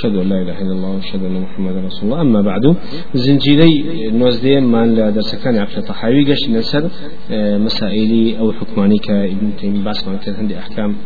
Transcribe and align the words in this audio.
أشهد 0.00 0.16
أن 0.16 0.28
لا 0.28 0.42
إله 0.42 0.58
إلا 0.62 0.72
الله 0.72 0.90
وأشهد 0.96 1.24
أن 1.24 1.40
محمدا 1.40 1.80
رسول 1.86 2.04
الله. 2.04 2.20
أما 2.20 2.40
بعد 2.42 2.76
زنجيري 3.14 3.72
نوزدي 4.10 4.60
من 4.60 4.94
درس 4.94 5.34
كان 5.44 5.58
عقل 5.58 5.82
طحاوي 5.82 6.24
قش 6.24 6.48
نسر 6.50 6.84
آه، 7.30 7.58
مسائلي 7.58 8.38
أو 8.38 8.52
حكماني 8.52 8.98
كابن 8.98 9.50
تيمية 9.60 9.84
باس 9.84 10.08
ما 10.08 10.18
عندي 10.38 10.58
أحكام 10.58 10.96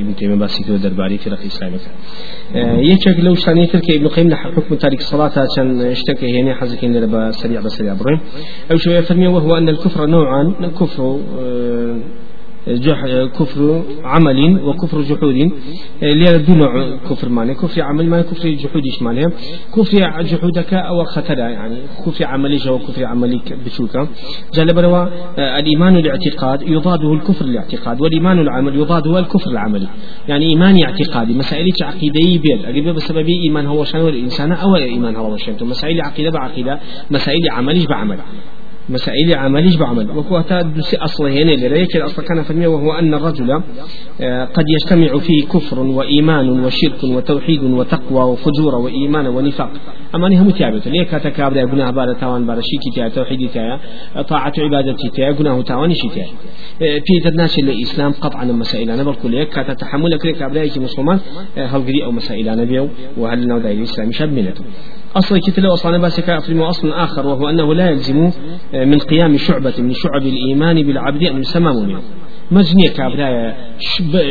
ابن 0.00 0.16
تيمية 0.16 0.34
باس 0.34 0.60
كده 0.66 0.76
درباري 0.76 1.18
في 1.18 1.30
رقي 1.30 1.46
إسلامك 1.46 1.80
يشك 2.90 3.16
لو 3.18 3.34
شاني 3.34 3.66
تلك 3.66 3.90
ابن 3.90 4.08
قيم 4.08 4.34
حكم 4.34 4.74
تارك 4.74 4.98
الصلاة 4.98 5.32
عشان 5.44 5.80
اشتكى 5.80 6.40
هنا 6.40 6.54
حزكين 6.54 6.96
لربا 6.96 7.30
سريع 7.30 7.60
بسريع 7.60 7.94
برين 7.94 8.20
أو 8.70 8.76
شو 8.76 8.90
يفرمي 8.90 9.26
وهو 9.26 9.56
أن 9.56 9.68
الكفر 9.68 10.06
نوعا 10.06 10.54
كفر 10.80 11.18
كفر 13.38 13.82
عمل 14.04 14.60
وكفر 14.64 15.00
جحود. 15.00 15.52
اللي 16.02 16.38
دون 16.38 16.60
كفر 17.10 17.28
معنى. 17.28 17.54
كفر 17.54 17.82
عمل 17.82 18.08
معنى 18.08 18.22
كفر 18.22 18.48
جحود 18.48 18.82
إيش 18.92 19.02
معنى؟ 19.02 19.26
كفر 19.76 20.22
جحودك 20.22 20.74
أو 20.74 21.04
خطر 21.04 21.38
يعني 21.38 21.76
كفر 22.06 22.24
عملي 22.24 22.58
أو 22.68 22.78
كفر 22.78 23.04
عملي 23.04 23.40
بشوكا 23.66 24.08
جل 24.54 24.74
بروا 24.74 25.06
الإيمان 25.58 25.96
الاعتقاد 25.96 26.62
يضاده 26.62 27.12
الكفر 27.12 27.44
الاعتقاد 27.44 28.00
والإيمان 28.00 28.38
العمل 28.38 28.76
يضاده 28.76 29.18
الكفر 29.18 29.50
العملي 29.50 29.88
يعني 30.28 30.44
إيمان 30.46 30.82
اعتقادي 30.82 31.34
مسائل 31.34 31.66
عقيدة 31.82 32.40
بيد 32.42 32.64
أجيب 32.64 32.88
بسبب 32.88 33.28
إيمان 33.28 33.66
هو 33.66 33.84
شان 33.84 34.00
الإنسان 34.00 34.52
أو 34.52 34.76
إيمان 34.76 35.16
هو 35.16 35.36
شان 35.36 35.56
مسائل 35.60 36.00
عقيدة 36.00 36.30
بعقيدة 36.30 36.80
مسائل 37.10 37.50
عملي 37.50 37.86
بعمل. 37.86 38.18
مسائل 38.90 39.34
عمليش 39.34 39.76
بعمل 39.76 40.10
وكوتا 40.10 40.62
دوسي 40.62 40.96
أصل 40.96 41.26
هنا 41.26 41.50
لريك 41.50 41.96
الأصل 41.96 42.22
كان 42.22 42.42
فهمي 42.42 42.66
وهو 42.66 42.92
أن 42.92 43.14
الرجل 43.14 43.62
آه، 44.20 44.44
قد 44.44 44.64
يجتمع 44.68 45.18
فيه 45.18 45.46
كفر 45.46 45.80
وإيمان 45.80 46.64
وشرك 46.64 47.04
وتوحيد 47.04 47.62
وتقوى 47.62 48.22
وفجور 48.32 48.74
وإيمان 48.74 49.26
ونفاق. 49.26 49.70
أما 50.14 50.40
هم 50.40 50.50
تابت 50.50 50.88
ليك 50.88 51.10
تكابر 51.10 51.60
قناه 51.60 51.90
بار 51.90 52.12
تاوان 52.12 52.46
بار 52.46 52.60
شيكي 52.60 52.90
تايا 52.96 53.08
توحيدي 53.08 53.48
تايا 53.48 53.80
طاعة 54.28 54.52
عبادتي 54.58 55.08
تايا 55.16 55.62
تاوان 55.62 55.94
شي 55.94 56.08
تايا. 56.08 56.26
آه، 56.82 56.98
في 57.06 57.30
تدناش 57.30 57.58
الإسلام 57.58 58.12
قطعا 58.12 58.44
المسائل 58.44 58.90
أنا 58.90 59.02
بقول 59.02 59.32
لك 59.32 59.48
كاتا 59.48 59.74
تحمل 59.74 60.18
كريك 60.18 60.42
أبرايك 60.42 60.78
مسلمان 60.78 61.18
آه، 61.58 61.66
هل 61.66 62.02
أو 62.02 62.12
مسائل 62.12 62.48
أنا 62.48 62.64
بيو 62.64 62.88
وهل 63.16 63.48
نودا 63.48 63.70
الإسلام 63.70 64.12
شاب 64.12 64.32
منته 64.32 64.64
أصل 65.16 65.38
كتلة 65.38 65.72
أصلا 65.72 65.98
باسك 65.98 66.30
أفرم 66.30 66.62
أصل 66.62 66.92
آخر 66.92 67.26
وهو 67.26 67.48
أنه 67.48 67.74
لا 67.74 67.90
يلزم 67.90 68.30
من 68.74 68.98
قيام 68.98 69.36
شعبة 69.36 69.74
من 69.78 69.92
شعب 69.92 70.22
الإيمان 70.22 70.86
بالعبد 70.86 71.22
أن 71.24 71.40
يسمى 71.40 71.72
مؤمنا. 71.72 72.00
مجنية 72.52 72.88
كابرايا 72.88 73.56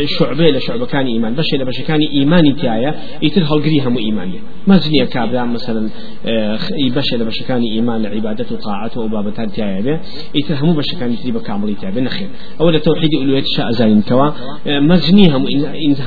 شعبة 0.06 0.50
لشعبة 0.50 0.86
كان 0.86 1.06
إيمان. 1.06 1.36
بشي 1.36 1.58
لبشي 1.58 1.84
كان 1.84 2.00
إيماني 2.14 2.54
تايا 2.54 2.96
يتر 3.22 3.44
هالقريها 3.44 3.90
مو 3.90 4.00
إيمانية 4.00 4.40
مجنية 4.68 5.06
كابرا 5.06 5.44
مثلا 5.46 5.90
آه، 6.26 6.60
بشي 6.96 7.18
لبشي 7.18 7.44
كان 7.44 7.62
إيمان 7.62 8.02
لعبادة 8.02 8.46
وطاعة 8.52 8.92
وبابتان 9.00 9.52
تايا 9.52 9.82
به. 9.82 10.00
يتر 10.36 10.56
همو 10.56 10.74
بشي 10.74 10.96
كان 11.00 11.14
يتريب 11.14 11.38
كاملي 11.38 11.74
تايا 11.74 11.92
به. 11.92 12.02
نخير. 12.02 12.30
أولا 12.62 12.80
توحيد 12.80 13.10
ألوية 13.22 13.44
شاء 13.56 13.72
زين 13.72 14.02
كوا. 14.02 14.28
آه، 14.68 14.80
مجنية 14.80 15.38
هم 15.38 15.46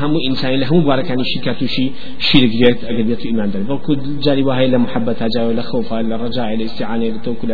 همو 0.02 0.18
إنسان 0.28 0.54
لهم 0.60 0.84
باركان 0.84 1.18
شركات 1.24 1.62
وشي 1.62 1.90
شرك 2.18 2.50
جيت 2.50 2.84
أقدية 2.84 3.18
إيمان 3.26 3.50
دل 3.50 3.62
بلكو 3.62 3.94
جاري 4.22 4.42
وهي 4.42 4.66
لمحبة 4.66 5.16
جاي 5.36 5.46
ولا 5.46 5.62
خوف 5.62 5.92
ولا 5.92 6.16
رجاء 6.16 6.54
ولا 6.54 6.64
استعانة 6.64 7.04
ولا 7.04 7.18
توكل 7.24 7.48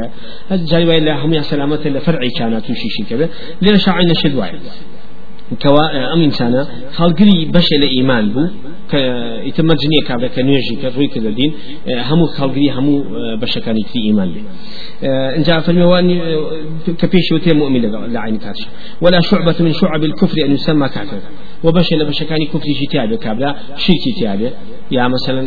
جاري 0.51 0.85
وهي 0.85 1.01
لهم 1.01 1.35
يا 1.35 1.41
سلامة 1.41 1.89
لفرعي 1.89 2.29
كانت 2.39 2.71
وشي 2.71 2.89
شركة 2.99 3.29
ليش 3.63 3.89
كوا 5.63 6.15
أم 6.15 6.23
إنسانا. 6.23 6.69
خلقري 6.93 7.45
بش 7.55 7.69
الإيمان 7.73 8.33
بو. 8.33 8.47
ك 8.91 8.95
يتمجني 9.49 10.01
كابا 10.09 10.29
كنيجي 10.29 10.77
كروي 10.83 11.07
كدين 11.07 11.53
همو 11.89 12.27
خلقري 12.27 12.71
همو 12.71 13.05
بشكاني 13.41 13.83
في 13.93 13.99
إيمان 14.07 14.33
بي. 14.33 14.43
ان 15.37 15.43
جاء 15.43 15.61
في 15.61 15.71
المواني 15.71 16.15
كبيش 17.01 17.33
وتي 17.33 17.53
مؤمن 17.53 17.83
لعين 18.13 18.37
كاتش. 18.37 18.67
ولا 19.01 19.21
شعبة 19.21 19.57
من 19.61 19.73
شعب 19.73 20.05
الكفر 20.05 20.37
أن 20.47 20.53
يسمى 20.53 20.89
كافر. 20.89 21.21
وبش 21.65 21.93
لبشكاني 21.93 22.47
كفر 22.47 22.69
شتابه 22.81 23.17
كابلا 23.17 23.57
شركي 23.77 24.13
تابه 24.21 24.53
يا 24.91 25.09
مثلا 25.09 25.43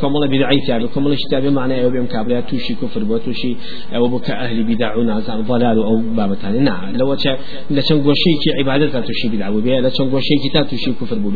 كمال 0.00 0.28
بدعي 0.28 0.60
تابع 0.66 0.86
كمال 0.86 1.16
تابع 1.30 1.50
معناه 1.50 1.84
أو 1.84 1.90
بيم 1.90 2.06
كابلا 2.06 2.40
توشي 2.40 2.74
كفر 2.74 3.04
بو 3.04 3.16
توشي 3.16 3.56
أو 3.96 4.08
بك 4.08 4.30
أهل 4.30 4.64
بدع 4.64 4.96
ونازع 4.96 5.40
ضلال 5.40 5.78
أو 5.78 5.96
باب 6.16 6.34
ثاني 6.34 6.58
نعم 6.58 6.96
لو 6.96 7.14
تش 7.14 7.28
لشان 7.70 8.02
قوشي 8.02 8.32
عبادة 8.58 9.00
توشي 9.00 9.28
بدع 9.28 9.50
بو 9.50 9.58
لشان 9.58 10.10
قوشي 10.10 10.34
كي 10.42 10.64
توشي 10.70 10.92
كفر 11.00 11.18
بو 11.18 11.30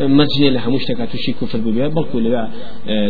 مجني 0.00 0.50
لها 0.50 0.68
مشتكى 0.70 1.06
توشي 1.06 1.32
كفر 1.40 1.58
بو 1.58 1.70
بل 1.70 2.04
كل 2.12 2.26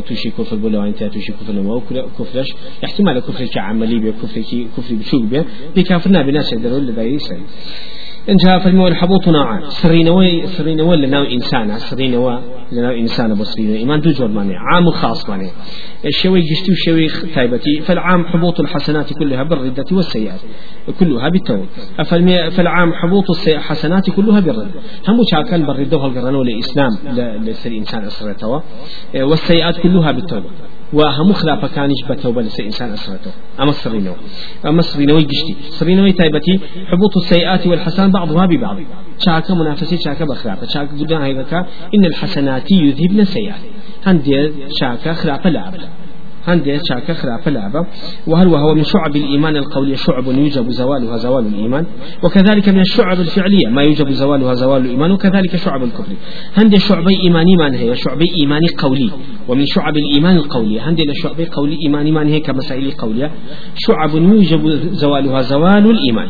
توشي 0.09 0.31
كفر 0.31 0.57
بو 0.57 0.69
لو 0.69 0.83
أنت 0.83 1.05
توشي 1.05 1.33
كفر 1.33 1.61
بو 1.61 1.81
كفرش. 2.19 2.49
احتمال 2.85 3.21
كفر 3.21 3.47
كعملي 3.55 3.99
بي 3.99 4.13
كفر 4.13 4.41
كفر 4.77 4.95
بشوك 4.95 5.23
بي 5.23 5.45
بكافرنا 5.77 6.23
بناس 6.23 6.53
يدرون 6.53 6.83
لذا 6.87 7.03
انتهى 8.29 8.61
فالمو 8.61 8.89
الحبوط 8.89 9.29
نوعان 9.29 9.63
سرينوي 9.69 10.47
سرينوي 10.47 10.97
لناو 10.97 11.25
إنسان. 11.25 11.79
سرينوي 11.79 12.39
لناو 12.73 12.93
إنسان 12.93 13.35
بصرينوي 13.35 13.77
إيمان 13.77 14.01
دو 14.01 14.11
جور 14.11 14.29
ماني. 14.29 14.55
عام 14.57 14.87
وخاص 14.87 15.31
ماني. 15.31 15.51
الشوي 16.07 16.41
جشتي 16.41 16.73
وشوي 16.73 17.09
تايبتي. 17.35 17.81
فالعام 17.81 18.25
حبوط 18.27 18.61
الحسنات 18.61 19.13
كلها 19.13 19.43
بالردة 19.43 19.85
والسيئات. 19.93 20.41
كلها 21.01 21.29
بالتوبة 21.29 21.67
فالعام 22.51 22.93
حبوط 22.93 23.25
الحسنات 23.49 24.11
كلها 24.11 24.41
بالردة. 24.41 24.81
هم 25.09 25.19
شاكل 25.31 25.63
بالردة 25.63 25.97
والقرن 25.97 26.47
لإسلام 26.47 26.91
لسر 27.45 27.71
إنسان 27.71 28.05
أسرته 28.05 28.63
والسيئات 29.15 29.81
كلها 29.81 30.13
بالتوبة 30.13 30.51
وهم 30.93 31.33
خلاف 31.33 31.75
كانش 31.75 32.05
بتوبة 32.11 32.43
لسي 32.43 32.63
إنسان 32.63 32.93
أسرته 32.93 33.31
أما 33.61 33.73
سرينو 33.73 34.15
أما 34.67 34.83
سرينو 34.83 35.19
يجشتي 35.19 35.57
سرينو 35.69 36.11
تايبتي 36.11 36.61
حبوط 36.87 37.17
السيئات 37.17 37.67
والحسن 37.67 38.11
بعضها 38.11 38.47
ببعض. 38.47 38.77
شاك 39.19 39.51
منافسي 39.51 39.97
شاك 40.05 40.23
بخلاف 40.23 40.65
شاك 40.65 40.89
بدنا 40.93 41.25
هيك 41.25 41.53
إن 41.95 42.05
الحسنات 42.05 42.71
يذهبن 42.71 43.21
السيئات 43.21 43.61
هندي 44.07 44.53
شاك 44.81 45.09
خلاف 45.09 45.47
العبد 45.47 45.81
هندي 46.47 46.79
شاك 46.89 47.13
خلاف 47.13 47.49
لعبة 47.49 47.87
وهل 48.27 48.49
وهو 48.49 48.75
من 48.75 48.83
شعب 48.83 49.17
الإيمان 49.17 49.57
القولية 49.57 49.97
شعب 49.97 50.27
يوجب 50.27 50.71
زوالها 50.71 51.17
زوال 51.17 51.47
الإيمان 51.47 51.87
وكذلك 52.23 52.69
من 52.69 52.81
الشعب 52.81 53.21
الفعلية 53.21 53.69
ما 53.69 53.83
يوجب 53.83 54.11
زوالها 54.11 54.55
زوال 54.55 54.85
الإيمان 54.85 55.11
وكذلك 55.11 55.57
شعب 55.57 55.83
الكفر. 55.83 56.13
هندي 56.55 56.79
شعبي 56.79 57.21
إيماني 57.25 57.57
من 57.57 57.75
هي 57.75 57.97
شعبي 57.97 58.27
إيماني 58.41 58.67
قولي 58.79 59.11
ومن 59.49 59.67
شعب 59.67 59.97
الإيمان 59.97 60.37
القولية 60.37 60.89
هندي 60.89 61.03
شعبي 61.23 61.45
قولي 61.47 61.79
إيماني 61.87 62.11
من 62.11 62.29
هي 62.29 62.41
كمسائل 62.41 62.91
قولية 62.91 63.31
شعب 63.77 64.15
يوجب 64.15 64.69
زوالها 64.93 65.41
زوال 65.41 65.91
الإيمان 65.91 66.29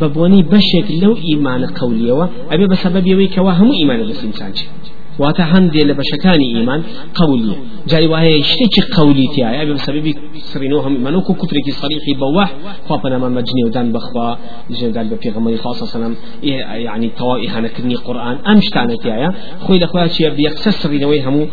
ببوني 0.00 0.42
بشك 0.42 1.02
لو 1.02 1.16
إيمان 1.16 1.66
قولية 1.66 2.28
أبي 2.50 2.66
بسبب 2.66 3.06
يويك 3.06 3.38
وهم 3.38 3.70
إيمان 3.72 4.08
بس 4.08 4.26
واتا 5.18 5.44
هەندێ 5.54 5.82
لە 5.88 5.94
بەشەکانی 6.00 6.48
ئیمان 6.56 6.80
قولیە 7.18 7.56
جاری 7.90 8.08
وایە 8.12 8.42
شتێکی 8.50 8.82
قولی 8.96 9.26
تایە 9.34 9.62
بسبب 9.68 10.06
سرینەوە 10.52 10.82
هەم 10.86 10.94
ئیمان 10.98 11.14
وەکو 11.18 11.32
کوفرێکی 11.40 11.72
صریحی 11.80 12.14
خوا 12.86 12.96
پەنامان 13.02 13.32
مەجنێ 13.38 13.62
ودان 13.66 13.88
بەخوا 13.94 14.28
جێدان 14.78 15.06
بە 15.10 15.16
پێغەمبەری 15.22 15.58
خاص 15.64 15.80
سەلام 15.94 16.14
يعني 16.88 17.08
تەواو 17.18 17.38
ئیهانەکردنی 17.44 17.96
قورآن 18.06 18.36
ئەم 18.46 18.58
شتانە 18.66 18.96
تایە 19.04 19.30
خۆی 19.64 19.78
لەخوا 19.82 20.02
چیە 20.14 20.30
بيەقسە 20.38 20.70
سرینەوەی 20.80 21.20
هەموو 21.26 21.44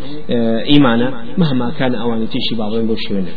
ئیمانە 0.70 1.08
مهما 1.42 1.70
كان 1.78 1.94
أوان 1.94 2.20
تيشي 2.32 2.54
بعضهم 2.62 2.86
بوشيونه 2.86 3.32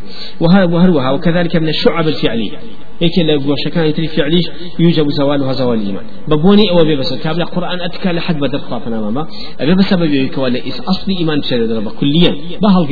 وهروها 0.74 1.10
وكذلك 1.16 1.56
من 1.56 1.70
الشعب 1.76 2.08
الفعلية 2.08 2.58
هيك 3.04 3.20
لا 3.20 3.56
شكان 3.66 3.94
تري 3.94 4.08
فعليش 4.08 4.46
يوجب 4.80 5.10
زوالها 5.10 5.54
زوال 5.54 5.80
الإيمان 5.80 6.06
ببوني 6.28 6.70
أو 6.72 6.98
بس 7.00 7.14
كابل 7.14 7.46
قرآن 7.46 7.82
أتكا 7.82 8.10
لحد 8.10 8.40
بدر 8.40 8.60
خافنا 8.60 9.02
ماما 9.02 9.28
أبي 9.60 9.76
بسبب 9.76 10.14
يكوالا 10.14 10.68
إس 10.68 10.80
أصل 10.80 11.12
إيمان 11.20 11.42
شدد 11.42 11.88
كليا 12.00 12.36
بهال 12.62 12.86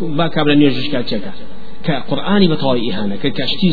با 0.00 0.26
كابل 0.26 0.58
نيجش 0.58 0.88
كاتشكا 0.88 1.32
كقرآن 1.86 2.48
بطوي 2.48 2.92
إهانة 2.92 3.16
كشتي 3.16 3.68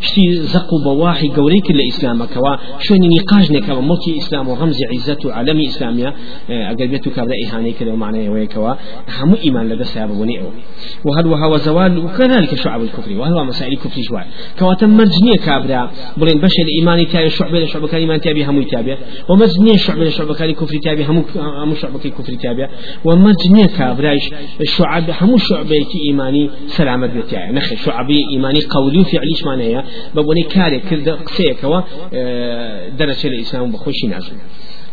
شتي 0.00 0.32
زقو 0.32 0.76
بواحي 0.84 1.28
قوريك 1.28 1.70
الإسلام 1.70 2.24
كوا 2.24 2.56
شو 2.80 2.94
نقاش 2.94 3.50
نكوا 3.50 3.80
ملكي 3.80 4.18
إسلام 4.18 4.48
ورمز 4.48 4.78
عزة 4.92 5.32
عالمي 5.32 5.66
إسلامية 5.66 6.14
أقل 6.50 6.88
بيتو 6.88 7.10
كذا 7.10 7.34
إهانة 7.46 7.70
كذا 7.70 7.92
ومعنى 7.92 8.28
ويكوا 8.28 8.74
هم 9.20 9.34
إيمان 9.44 9.68
لدى 9.68 9.84
سبب 9.84 10.10
ونئو. 10.10 10.46
وهل 11.06 11.26
وهو 11.26 11.56
زوال 11.56 11.98
وكذلك 11.98 12.54
شعب 12.54 12.82
الكفر 12.82 13.12
وهل 13.18 13.46
مسائل 13.46 13.72
الكفر 13.72 14.00
شوال 14.08 14.24
كوا 14.58 14.74
تم 14.74 14.90
مرجنية 14.90 15.38
كابرا 15.46 15.90
بلين 16.16 16.38
بشر 16.40 16.62
الإيمان 16.62 17.08
تابع 17.08 17.28
شعب 17.28 17.54
لشعب 17.54 17.86
كان 17.86 18.00
إيمان 18.00 18.20
تابع 18.20 18.50
هم 18.50 18.60
يتابع 18.62 18.96
ومرجنية 19.30 19.76
شعب 19.76 19.98
لشعب 19.98 20.32
كان 20.32 20.50
كفر 20.50 20.76
تابع 20.84 21.04
هم 21.04 21.24
هم 21.36 21.74
شعب 21.74 21.96
كفر 21.96 22.34
تابع. 22.42 22.68
ومرجنية 23.04 23.66
كابرا 23.78 24.16
شعب 24.64 25.10
هم 25.20 25.36
شعب 25.38 25.66
إيماني 26.08 26.50
سلامة 26.66 27.06
بتاعي 27.06 27.53
نخي 27.54 27.76
شعبي 27.76 28.18
إيماني 28.32 28.60
قولي 28.60 28.98
وفعليش 28.98 29.44
معناها 29.46 29.84
ببوني 30.14 30.42
كاري 30.42 30.78
كرد 30.80 31.08
قسيك 31.08 31.64
و 31.64 31.80
آه، 32.14 32.88
درجة 32.88 33.28
الإسلام 33.28 33.72
بخوشي 33.72 34.06
نازل 34.06 34.36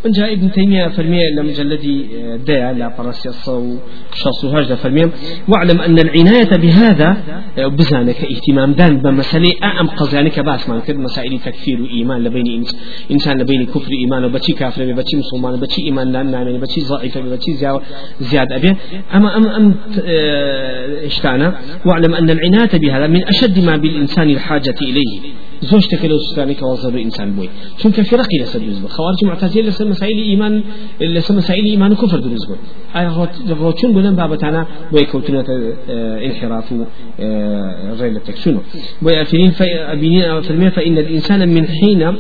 من 0.06 0.12
جاء 0.12 0.34
ابن 0.34 0.52
تيمية 0.52 0.88
فرمي 0.88 1.20
لمجلدي 1.38 2.06
آه، 2.18 2.36
داع 2.36 2.72
لا 2.72 2.88
برسي 2.98 3.30
الصو 3.30 3.76
شخص 4.14 4.46
هجد 4.46 4.74
فرمي 4.74 5.12
واعلم 5.48 5.82
أن 5.82 6.00
العناية 6.00 6.58
بهذا 6.58 7.18
آه، 7.58 7.68
بزانك 7.68 8.16
اهتمام 8.24 8.74
دان 8.74 8.98
بمسألة 9.02 9.52
أم 9.82 9.88
قزانك 9.88 10.40
بأس 10.40 10.70
ما 10.70 10.80
كد 10.80 10.98
مسائل 10.98 11.40
تكفير 11.40 11.82
وإيمان 11.82 12.24
لبين 12.24 12.64
إنسان 13.12 13.38
لبين 13.42 13.66
كفر 13.66 13.92
إيمان 14.04 14.26
وبتشي 14.26 14.54
كافر 14.54 14.94
بتشي 14.94 15.18
مسلمان 15.18 15.60
بتشي 15.60 15.82
إيمان 15.82 16.12
لا 16.12 16.24
نامن 16.24 16.60
بتشي 16.60 16.82
ضعيف 16.82 17.18
بتشي 17.18 17.52
زياد 18.20 18.52
أبي 18.52 18.76
أما 19.14 19.38
أم 19.38 19.48
أم 19.48 19.76
آه، 20.06 21.06
إشتانا 21.06 21.58
واعلم 21.86 22.14
أن 22.14 22.30
العناية 22.30 22.80
بهذا 22.80 23.08
من 23.08 23.24
أشد 23.28 23.66
ما 23.66 23.78
بالإنسان 23.78 24.30
الحاجة 24.30 24.76
إليه. 24.82 25.20
زوج 25.62 25.88
تكلو 25.88 26.18
سستاني 26.18 26.54
كوازر 26.56 27.00
إنسان 27.00 27.32
بوي 27.36 27.50
شون 27.78 27.92
كفرقي 27.92 28.38
لسد 28.42 28.64
بزبط 28.64 28.90
خوارج 28.90 29.26
معتزلة 29.26 29.64
لسد 29.64 29.88
مسائل 29.88 30.18
إيمان 30.18 30.64
لسد 31.02 31.36
مسائل 31.36 31.66
إيمان 31.66 31.96
كفر 31.96 32.20
بزبط 32.20 32.58
أي 32.96 33.08
روتشون 33.50 33.94
بلن 33.94 34.16
بابتانا 34.16 34.68
بوي 34.92 35.06
كوتنا 35.06 35.44
آه، 35.90 36.26
انحراف 36.26 36.74
آه، 37.20 37.94
غير 37.94 38.20
تكسونو 38.20 38.60
بوي 39.02 39.22
أفنين 39.22 39.52
فرمي 39.52 40.72
فإن 40.72 40.98
الإنسان 40.98 41.50
من 41.50 41.68
حين 41.68 42.16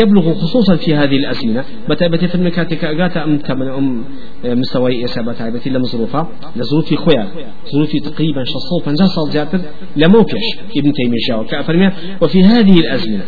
يبلغ 0.00 0.34
خصوصا 0.34 0.76
في 0.76 0.94
هذه 0.94 1.16
الأزمنة. 1.16 1.64
متى 1.88 2.08
بتي 2.08 2.28
في 2.28 2.34
المكاتك 2.34 2.84
أقاتا 2.84 3.24
أم 3.24 3.38
كمن 3.38 3.68
أم 3.68 4.04
آه، 4.44 4.54
مستوى 4.54 5.04
إسابة 5.04 5.42
عيبتي 5.42 5.70
لمظروفة 5.70 6.28
لظروفي 6.56 6.96
خويا 6.96 7.28
ظروفي 7.72 8.00
تقريبا 8.00 8.44
شصو 8.44 8.78
فنجا 8.84 9.06
صال 9.06 9.30
زيادة 9.30 9.60
لموكش 9.96 10.44
ابن 10.76 10.92
تيمية 10.92 11.18
شاو. 11.28 11.44
كأفرمي 11.44 11.92
وفي 12.22 12.44
هذه 12.44 12.85
الأزمنة. 12.86 13.24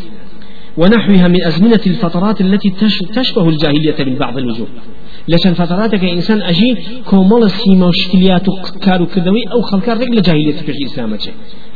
ونحوها 0.77 1.29
من 1.29 1.45
أزمنة 1.47 1.81
الفترات 1.87 2.41
التي 2.41 2.71
تشبه 3.15 3.49
الجاهلية 3.49 4.05
من 4.05 4.19
بعض 4.19 4.39
الوجوه. 4.39 4.67
لشان 5.29 5.55
فتراتك 5.55 6.05
إنسان 6.05 6.43
أجي 6.43 6.77
كومال 7.07 7.43
السيما 7.43 7.87
وشكليات 7.87 8.47
كارو 8.83 9.07
كدوي 9.07 9.43
أو 9.53 9.61
خلقار 9.63 9.97
رجل 9.97 10.23
جاهلية 10.23 10.53
في 10.53 10.71
الإسلام 10.71 11.17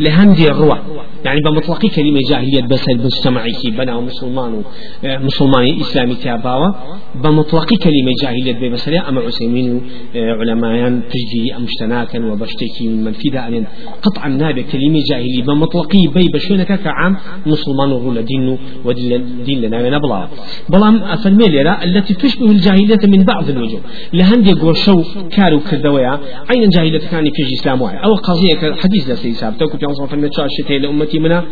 لهندي 0.00 0.50
الروح 0.50 0.80
يعني 1.24 1.40
بمطلق 1.40 1.86
كلمة 1.86 2.20
جاهلية 2.30 2.62
بس 2.62 2.88
المجتمعي 2.88 3.52
بنا 3.78 4.00
مسلمان 4.00 4.62
مسلمان 5.04 5.80
إسلامي 5.80 6.14
تاباوا 6.14 6.72
بمطلق 7.14 7.66
كلمة 7.74 8.12
جاهلية 8.22 8.52
بمسألة 8.52 9.08
أما 9.08 9.20
عسيمين 9.20 9.82
علماء 10.14 10.90
تجدي 10.90 11.56
أمشتناكا 11.56 12.18
وبشتكي 12.24 12.88
من 12.88 13.12
فيدا 13.12 13.48
أن 13.48 13.66
قطعا 14.02 14.28
نابع 14.28 14.62
كلمة 14.72 15.00
جاهلية 15.10 15.42
بمطلقي 15.42 16.06
بي 16.14 16.28
بشونك 16.34 16.80
كعام 16.80 17.16
مسلمان 17.46 17.92
وغول 17.92 18.24
دين 18.24 18.58
ودين 18.84 19.60
لنا 19.60 19.90
نبلا 19.90 20.28
بلام 20.68 20.96
أفرمي 20.96 21.62
التي 21.84 22.14
تشبه 22.14 22.50
الجاهلية 22.50 22.98
من 23.04 23.21
بعض 23.22 23.48
الوجوه. 23.50 23.80
لهندي 24.12 24.52
قوشو 24.52 25.02
كارو 25.30 25.60
كردويا 25.60 26.20
عين 26.50 26.68
جاهلية 26.68 26.98
كان 26.98 27.24
في 27.24 27.42
الإسلام 27.42 27.82
أو 27.82 28.14
قضية 28.14 28.74
حديث 28.74 29.10
لسي 29.10 29.32
ساب 29.32 29.58
توكو 29.58 29.78
في 29.78 29.86
عنصر 29.86 30.06
فرمي 30.06 30.28
تشاشتي 30.28 30.78
لأمتي 30.78 31.18
منا 31.18 31.44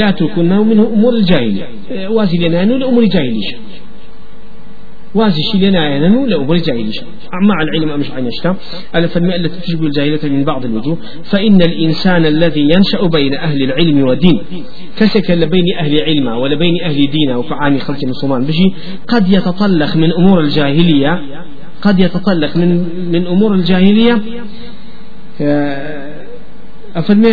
لا 0.00 0.10
تكون 0.10 0.58
من 0.58 0.78
أمور 0.78 1.14
الجاهلية 1.14 1.68
وازي 2.08 2.38
لنا 2.38 2.72
لأمور 2.72 3.02
الجاهلية 3.02 3.56
وازي 5.16 5.42
شي 5.52 5.58
لنا 5.58 5.96
ينمو 5.96 6.26
لأمور 6.26 6.56
الجاهلية 6.56 7.00
مع 7.48 7.62
العلم 7.62 7.90
أمش 7.90 8.10
عين 8.10 8.26
اشتا 8.26 8.56
ألا 8.96 9.06
فالماء 9.06 9.36
التي 9.36 9.60
تشبه 9.60 9.86
الجاهلية 9.86 10.24
من 10.36 10.44
بعض 10.44 10.64
الوجوه. 10.64 10.98
فإن 11.24 11.62
الإنسان 11.62 12.26
الذي 12.26 12.60
ينشأ 12.60 13.06
بين 13.06 13.34
أهل 13.34 13.62
العلم 13.62 14.02
والدين 14.08 14.42
كسك 14.98 15.30
لبين 15.30 15.64
أهل 15.78 16.00
علم 16.02 16.26
ولبين 16.26 16.74
أهل 16.84 17.10
دين 17.10 17.30
وفعاني 17.36 17.78
خلق 17.78 17.98
المسلمان 18.04 18.44
بشي 18.44 18.72
قد 19.08 19.32
يتطلق 19.32 19.96
من 19.96 20.12
أمور 20.12 20.40
الجاهلية 20.40 21.20
قد 21.82 22.00
يتطلق 22.00 22.56
من 22.56 22.70
من 23.12 23.26
أمور 23.26 23.54
الجاهلية 23.54 24.22
أفرمي 26.96 27.30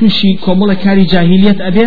توشي 0.00 0.34
كومولا 0.44 0.74
كاري 0.74 1.04
جاهلية 1.04 1.56
أبي 1.68 1.84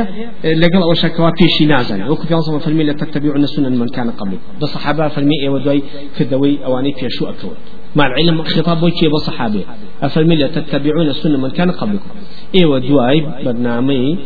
لقل 0.62 0.82
أو 0.82 0.94
شكوا 0.94 1.30
بيشي 1.30 1.66
نازل 1.66 2.10
وكو 2.10 2.24
في 2.24 2.34
أنصر 2.34 2.60
فرمي 2.60 2.84
لا 2.84 2.94
تتبعون 2.94 3.44
السنن 3.44 3.80
من 3.80 3.88
كان 3.88 4.12
قبل 4.12 4.38
بصحابة 4.62 5.08
فرمي 5.08 5.36
إيه 5.42 5.50
ودوي 5.50 5.84
كدوي 6.20 6.66
أواني 6.66 6.92
بيشو 7.02 7.26
أكتور 7.30 7.52
مع 7.98 8.06
العلم 8.08 8.44
خطاب 8.44 8.78
بوكي 8.80 9.08
بصحابة 9.08 9.64
أفرمي 10.02 10.36
لا 10.36 10.48
تتبعون 10.48 11.08
السنة 11.16 11.38
من 11.38 11.52
كان 11.58 11.72
قبلكم. 11.72 12.10
إيه 12.56 12.66
ودواي 12.66 13.18
برنامج 13.46 14.18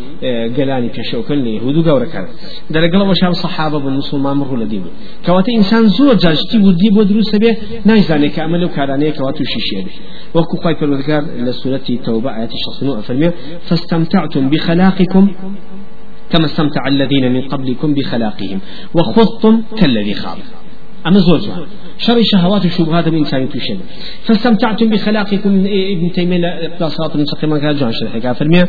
قلاني 0.58 0.90
بيشوكن 0.96 1.38
ليهود 1.46 1.78
قورا 1.88 2.06
كان. 2.14 2.26
در 2.74 2.82
قلب 2.82 3.10
وشاب 3.10 3.34
صحابة 3.34 3.78
بالمسلمان 3.80 4.38
مروا 4.38 4.58
لديبو 4.58 4.90
كواتي 5.26 5.52
إنسان 5.58 5.88
زور 5.88 6.14
جاجتي 6.24 6.58
ودي 6.68 6.90
بدروس 6.96 7.36
به 7.36 7.58
نايزاني 7.86 8.30
كأمل 8.30 8.64
وكاراني 8.64 9.12
كواتو 9.12 9.44
شيشي 9.44 9.82
به 9.86 9.92
وكو 10.36 10.58
قاي 10.64 10.74
بالوذكار 10.74 11.22
لسورة 11.46 11.88
توبة 12.06 12.30
آيات 12.38 12.52
الشخصنو 12.58 13.00
أفرمي 13.00 13.32
فاستمتعتم 13.68 14.50
بخلاقكم 14.50 15.24
كما 16.32 16.46
استمتع 16.46 16.88
الذين 16.88 17.34
من 17.34 17.42
قبلكم 17.42 17.94
بخلاقهم 17.94 18.60
وخضتم 18.96 19.64
كالذي 19.78 20.14
خاض 20.14 20.38
أما 21.08 21.20
زوج 21.20 21.50
شر 21.98 22.22
شهوات 22.32 22.66
وشبهات 22.66 23.08
من 23.08 23.18
إنسان 23.18 23.50
تشد 23.50 23.80
فاستمتعتم 24.26 24.90
بخلاقكم 24.90 25.66
ابن 25.94 26.12
تيمية 26.12 26.72
صراط 26.88 27.16
المستقيم 27.16 27.58
كان 27.58 27.76
جوان 27.76 27.92
شرحك 27.92 28.32
فرمي 28.32 28.62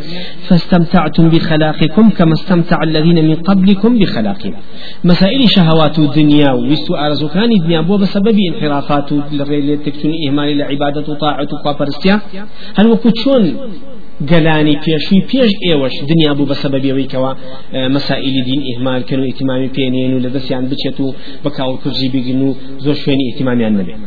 فاستمتعتم 0.48 1.28
بخلاقكم 1.28 2.10
كما 2.10 2.32
استمتع 2.32 2.82
الذين 2.82 3.24
من 3.24 3.34
قبلكم 3.34 3.98
بخلاقهم. 3.98 4.54
مسائل 5.04 5.50
شهوات 5.50 5.98
الدنيا 5.98 6.52
ويستو 6.52 6.94
أرزوكان 6.94 7.52
الدنيا 7.52 7.80
بو 7.80 7.96
بسبب 7.96 8.36
انحرافات 8.50 9.08
تكتون 9.86 10.12
إهمال 10.28 10.58
لعبادة 10.58 11.12
وطاعة 11.12 11.48
وقابرستيا 11.52 12.20
هل 12.78 12.86
وكتشون 12.86 13.56
گەلانی 14.30 14.76
پێشوی 14.84 15.20
پێش 15.30 15.52
ئێوەش 15.66 15.94
دنیا 16.10 16.32
بوو 16.36 16.48
بە 16.50 16.56
سەبەبیەوەی 16.62 17.10
کەەوە 17.12 17.32
مەسائلی 17.94 18.42
دین 18.48 18.60
ئیهمالکەن 18.68 19.18
و 19.20 19.28
ئیتیمامی 19.30 19.70
پێێنێن 19.76 20.12
و 20.14 20.22
لە 20.24 20.30
دەستیان 20.34 20.64
بچێت 20.70 20.98
و 21.00 21.14
بە 21.44 21.50
کاوە 21.56 21.76
کوژی 21.82 22.08
بگن 22.22 22.42
و 22.42 22.54
زۆر 22.84 22.96
شوێنی 23.02 23.24
ئیتیمامیان 23.30 23.72
نەبێت 23.80 23.98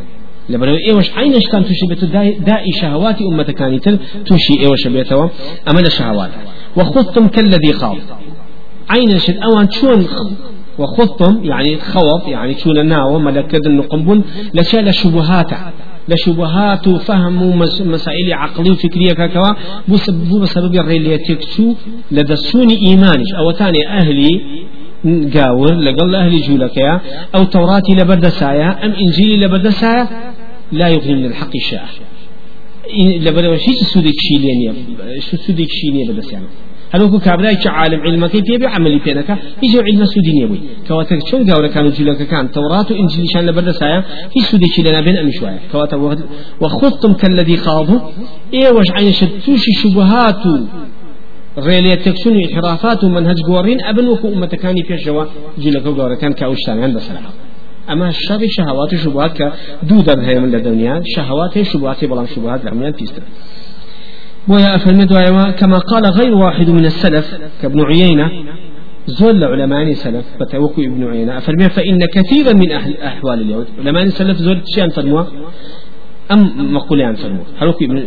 لبرو 0.50 0.78
ايوش 0.88 1.08
عينشتان 1.18 1.64
توشي 1.66 1.86
بيتو 1.90 2.06
دائي 2.48 2.72
شهوات 2.82 3.22
امتكاني 3.22 3.80
تل 3.80 3.96
توشي 4.26 4.54
ايوش 4.64 4.88
بيتو 4.88 5.30
امل 5.70 5.92
شهوات 5.92 6.32
وخذتم 6.78 7.28
كالذي 7.28 7.74
خاض 7.80 7.98
عينشت 8.90 9.38
اوان 9.48 9.68
شون 9.72 10.00
وخذتم 10.80 11.34
يعني 11.44 11.78
خوف 11.78 12.28
يعني 12.28 12.54
شون 12.62 12.78
الناوة 12.78 13.18
ملكد 13.20 13.66
النقنبون 13.66 14.24
لشال 14.54 14.96
شبهاته 14.96 15.58
لشبهات 16.10 16.88
وفهم 16.88 17.60
مسائل 17.94 18.34
عقلية 18.34 18.72
وفكرية 18.72 19.14
ككوا 19.14 19.54
بو 20.30 20.40
بسبب 20.40 20.76
الريليتك 20.76 21.42
شو 21.42 21.74
لدسوني 22.12 22.78
إيمانش 22.88 23.30
أو 23.40 23.52
تاني 23.52 23.88
أهلي 23.88 24.42
قاور 25.34 25.74
لقل 25.74 26.16
أهلي 26.16 26.40
جولك 26.40 26.78
أو 27.36 27.44
توراتي 27.44 27.94
لبردسايا؟ 27.94 28.86
أم 28.86 28.92
إنجيلي 28.92 29.46
لبردسايا؟ 29.46 30.08
لا 30.72 30.88
يغني 30.88 31.16
من 31.16 31.26
الحق 31.26 31.52
شيء 31.70 31.80
لبرد 33.26 33.58
شيء 33.58 33.76
سودك 33.94 34.14
شيلينيا 34.28 34.74
شو 35.20 35.38
سودك 35.38 35.68
شيلينيا 35.70 36.14
بدسيانا 36.14 36.46
هلوكو 36.94 37.20
كابراي 37.20 37.58
عالم 37.66 38.00
علم 38.02 38.28
كيف 38.28 38.50
يبي 38.50 38.68
عملي 38.68 39.00
بينك 39.06 39.30
يجي 39.64 39.80
علم 39.88 40.06
سوديني 40.06 40.46
بوي. 40.46 40.60
كواتك 40.88 41.28
شون 41.28 41.52
قاورا 41.52 41.68
كانوا 41.68 41.90
جلوك 41.90 42.18
كان 42.18 42.52
توراة 42.52 42.86
وإنجيل 42.92 43.26
شان 43.34 43.46
لبرد 43.46 43.72
سايا 43.72 44.04
في 44.34 44.40
سودي 44.40 44.68
لنا 44.86 45.02
بين 45.02 45.18
أم 45.18 45.32
شوية 45.32 45.60
كواتك 45.72 46.00
وخذتم 46.62 47.14
كالذي 47.14 47.58
خاضوا. 47.58 48.00
إيه 48.54 48.70
وش 48.70 48.92
عين 48.92 49.12
شتوشي 49.14 49.72
شبهات 49.82 50.44
ريلي 51.58 51.96
تكسوني 51.96 52.46
انحرافات 52.46 53.04
ومنهج 53.04 53.36
قوارين 53.48 53.86
أبن 53.86 54.08
وكو 54.08 54.28
أمة 54.28 54.48
كاني 54.48 54.84
في 54.84 54.94
الجوا 54.94 55.26
جلوك 55.58 55.98
قاورا 55.98 56.16
كان 56.16 56.34
كأوشتان 56.34 56.84
عند 56.84 56.98
سلام 56.98 57.24
أما 57.90 58.10
الشر 58.10 58.40
شهوات 58.48 58.94
وشبهات 58.94 59.32
كدودة 59.38 60.22
هي 60.22 60.40
من 60.40 60.56
الدنيا 60.56 61.02
شهوات 61.16 61.62
شبهات 61.62 62.06
بلان 62.06 62.28
شبهات 62.28 62.66
لعميان 62.66 62.94
فيستر 62.94 63.22
بويا 64.48 64.76
أفرمد 64.76 65.14
كما 65.60 65.78
قال 65.78 66.06
غير 66.06 66.34
واحد 66.34 66.70
من 66.70 66.86
السلف 66.86 67.38
كابن 67.62 67.82
عيينة 67.82 68.32
زول 69.08 69.44
علماء 69.44 69.94
سلف 69.94 70.26
بتوكو 70.42 70.82
ابن 70.82 71.08
عيينة 71.08 71.38
أفرمي 71.38 71.70
فإن 71.70 72.00
كثيرا 72.14 72.54
من 72.54 72.72
أهل 72.72 72.98
أحوال 72.98 73.42
اليهود. 73.42 73.68
علماء 73.80 74.08
سلف 74.10 74.38
زول 74.38 74.62
شيئا 74.76 74.90
فرموا 74.90 75.24
أم 76.32 76.74
مقولان 76.74 77.16
فرموا 77.16 77.44
هلوكو 77.60 77.86
ابن 77.86 77.98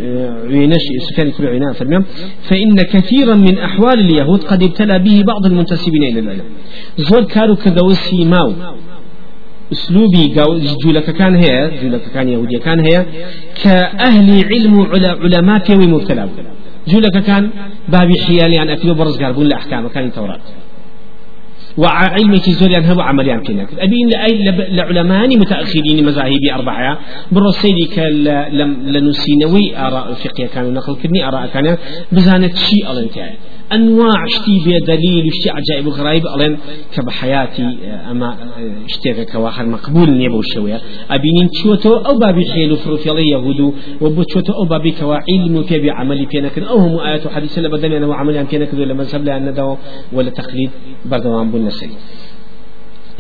عيينة 0.51 0.77
سكان 1.11 1.31
كل 1.31 1.47
عيينة 1.47 1.73
فرمي 1.73 2.05
فإن 2.43 2.83
كثيرا 2.83 3.35
من 3.35 3.59
أحوال 3.59 3.99
اليهود 4.01 4.45
قد 4.45 4.63
ابتلى 4.63 4.99
به 4.99 5.23
بعض 5.27 5.47
المنتسبين 5.47 6.03
إلى 6.03 6.21
العلم 6.21 6.45
زول 6.97 7.25
كانوا 7.25 7.55
كذا 7.55 7.89
سيماو. 7.93 8.53
أسلوبي 9.73 10.35
جولك 10.85 11.11
كان 11.11 11.35
هي 11.35 11.71
جولك 11.83 12.03
كان 12.15 12.29
يهودية 12.29 12.59
كان 12.59 12.81
هي 12.81 13.07
كأهل 13.63 14.45
علم 14.51 14.75
علماء 15.23 15.59
في 15.59 15.75
مبتلى. 15.75 16.29
جولك 16.89 17.25
كان 17.29 17.51
بابي 17.89 18.15
حيالي 18.27 18.59
عن 18.59 18.69
أكلو 18.69 18.95
برزقار 18.95 19.33
بون 19.33 19.47
لأحكام 19.47 19.89
كان 19.89 20.05
التوراة 20.05 20.41
وعلمك 21.79 22.51
زور 22.51 22.71
يعني 22.71 22.91
هو 22.91 23.01
عمليان 23.01 23.43
كنا. 23.43 23.67
أبين 23.79 24.09
لأي 24.09 24.45
لعلماء 24.77 25.39
متأخرين 25.39 26.07
مذاهب 26.07 26.43
أربعة. 26.55 26.99
بالرسيل 27.33 27.75
لم 28.53 28.71
لنسينوي 28.87 29.77
آراء 29.77 30.11
الفقه 30.11 30.47
كانوا 30.55 30.71
نقل 30.71 30.97
كني 31.03 31.29
آراء 31.29 31.47
كان 31.47 31.77
بزانت 32.13 32.57
شيء 32.57 32.93
ألنتي 32.93 33.21
أنواع 33.73 34.27
شتي 34.27 34.59
بدليل 34.67 35.25
شتي 35.33 35.51
عجائب 35.51 35.89
غرائب 35.89 36.23
ألين 36.37 36.59
كبحياتي 36.95 37.79
أما 38.11 38.37
اشتيك 38.85 39.33
كواخر 39.33 39.67
مقبول 39.67 40.11
نيبو 40.11 40.43
شوية 40.43 40.81
أبينين 41.11 41.49
تشوتو 41.51 41.97
أو 41.97 42.19
بابي 42.19 42.47
حيلو 42.53 42.77
فروفيالي 42.77 43.29
يهودو 43.29 43.73
وبتشوتو 44.01 44.53
أو 44.53 44.65
بابي 44.65 44.91
كوا 44.91 45.17
علم 45.29 45.63
في 45.63 45.79
بعملي 45.79 46.27
بينك 46.27 46.59
أو 46.59 46.77
هم 46.77 46.99
آيات 46.99 47.27
وحديث 47.27 47.59
لبدل 47.59 47.93
أنا 47.93 48.07
وعملي 48.07 48.45
بينك 48.45 48.75
ولا 48.75 48.95
مذهب 48.95 49.25
لأن 49.25 49.55
دو 49.55 49.77
ولا 50.13 50.31
تقليد 50.31 50.71
بردوان 51.11 51.51
بن 51.51 51.71
سيد 51.71 51.91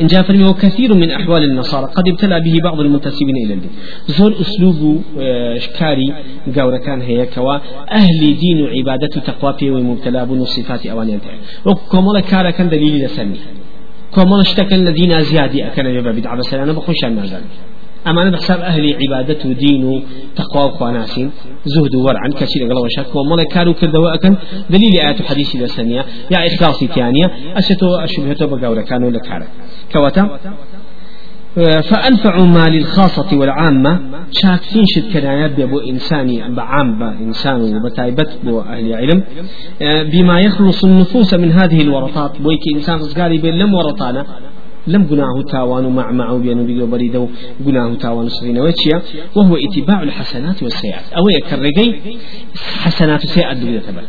إن 0.00 0.06
جاء 0.06 0.22
فرمي 0.22 0.52
كثير 0.52 0.94
من 0.94 1.10
أحوال 1.10 1.44
النصارى. 1.44 1.86
قد 1.94 2.08
ابتلى 2.08 2.40
به 2.40 2.60
بعض 2.64 2.80
المنتسبين 2.80 3.36
إلى 3.44 3.54
الدين 3.54 3.70
زور 4.06 4.34
أسلوب 4.40 5.02
شكاري 5.58 6.14
قاورة 6.56 6.76
كان 6.76 7.00
هي 7.00 7.26
كوا 7.26 7.56
أهل 7.90 8.36
دين 8.40 8.62
وعبادة 8.62 9.20
تقوى 9.26 9.70
ومبتلى 9.70 10.26
بن 10.26 10.44
صفات 10.44 10.86
أوانيان 10.86 11.20
وكمال 11.64 12.20
كارا 12.20 12.50
كان 12.50 12.68
دليل 12.68 13.04
لسني. 13.04 13.36
كمال 14.14 14.40
اشتكى 14.40 14.74
الذين 14.74 15.20
زيادة 15.20 15.66
أكن 15.66 15.86
يبقى 15.86 16.12
بدعة 16.12 16.36
بس 16.36 16.54
أنا 16.54 16.72
بخش 16.72 17.04
عن 17.04 17.16
نازل 17.16 17.40
أما 18.06 18.22
أنا 18.22 18.30
بحساب 18.30 18.60
أهل 18.60 18.96
عبادة 19.02 19.38
ودين 19.50 20.02
تقوى 20.36 20.64
وخواناسين 20.64 21.30
زهد 21.64 21.94
ورعا 21.94 22.28
كثير 22.40 22.68
قال 22.68 22.78
وشك 22.78 23.16
وما 23.16 23.44
كانوا 23.44 23.72
كذا 23.72 23.90
أكن 24.14 24.36
دليل 24.70 25.00
آيات 25.00 25.22
حديث 25.22 25.56
الثانية 25.56 26.04
يا 26.30 26.46
إخلاصي 26.46 26.86
ثانية 26.86 27.30
أشتو 27.56 27.96
أشبهتو 27.96 28.46
بقولة 28.46 28.82
كانوا 28.82 29.10
لكارا 29.10 29.46
كوتا 29.92 30.38
فأنفع 31.82 32.44
ما 32.44 32.68
للخاصة 32.68 33.38
والعامة. 33.38 34.00
شاكفين 34.30 34.84
شد 34.86 35.12
كنايات 35.12 35.52
بأبو 35.56 35.78
إنساني. 35.78 36.54
بعام 36.54 37.02
إنسان 37.02 37.76
وبتايبت 37.76 38.38
بو 38.44 38.60
أهل 38.60 38.94
علم. 38.94 39.24
بما 40.12 40.40
يخلص 40.40 40.84
النفوس 40.84 41.34
من 41.34 41.52
هذه 41.52 41.82
الورطات. 41.82 42.40
بويك 42.40 42.60
إنسان 42.76 42.94
رزقاري 42.94 43.38
بين 43.38 43.54
لم 43.58 43.74
ورطانا. 43.74 44.26
لم 44.92 45.02
جناه 45.10 45.36
تاوان 45.52 45.84
مع 45.98 46.06
مع 46.20 46.28
بينو 46.44 46.62
بيجو 46.68 46.86
بريدو 46.92 47.24
جناه 47.66 47.88
تاوان 48.04 48.28
سرين 48.36 48.58
وشيا 48.66 48.96
وهو 49.36 49.54
اتباع 49.64 50.00
الحسنات 50.08 50.58
والسيئات. 50.64 51.06
أو 51.18 51.24
يكرجي 51.36 51.86
حسنات 52.84 53.20
وسيئات 53.24 53.56
دنيا 53.62 53.80
تبع 53.86 54.04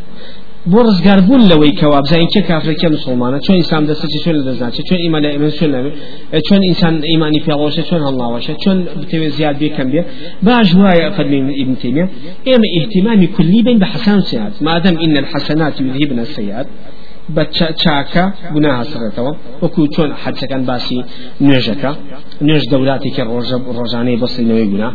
بۆ 0.72 0.80
ڕزگاربوون 0.86 1.42
لەوەی 1.50 1.72
کەوا 1.80 2.00
بزانین 2.04 2.28
چه 2.34 2.40
کافرێکە 2.48 2.88
مسلمانە 2.96 3.38
چۆن 3.44 3.56
ئینسان 3.60 3.82
دەستەچی 3.90 4.18
چۆن 4.24 4.34
لە 4.38 4.42
دەستناچێت 4.48 4.84
چۆن 4.88 5.00
ئیمان 5.04 5.22
لە 5.24 5.28
ئێمە 5.34 5.50
چۆن 5.58 5.70
نەبێت 5.76 5.94
چۆن 6.48 6.60
ئینسان 6.68 6.94
ئیمانی 7.10 7.40
پیاڵەوەشە 7.44 7.82
چۆن 7.88 8.00
هەڵناوەشە 8.06 8.54
چۆن 8.62 8.78
بتەوێت 9.00 9.32
زیاد 9.38 9.56
بێ 9.60 9.68
کەم 9.76 9.88
بێ 9.92 10.02
باش 10.46 10.68
وایە 10.80 11.08
فەرمین 11.16 11.44
ابن 11.62 11.74
تيمية. 11.82 12.06
ئێمە 12.48 12.68
اهتمامی 12.78 13.26
كلي 13.36 13.60
بين 13.66 13.78
بحسن 13.84 14.16
السيئات 14.22 14.54
ما 14.66 14.74
دام 14.84 14.96
إن 15.04 15.16
الحسنات 15.22 15.74
يذهبن 15.80 16.18
السيئات 16.26 16.66
بە 17.36 17.44
چاکە 17.82 18.24
گونا 18.54 18.70
هەسرێتەوە 18.80 19.32
وەکو 19.62 19.80
چۆن 19.94 20.10
حەجەکان 20.22 20.62
باسی 20.70 20.98
نوێژەکە 21.44 21.90
نوێژ 22.46 22.64
دەوراتێکی 22.72 23.22
ڕۆژانەی 23.78 24.16
بۆسرینەوەی 24.22 24.66
گونا 24.72 24.88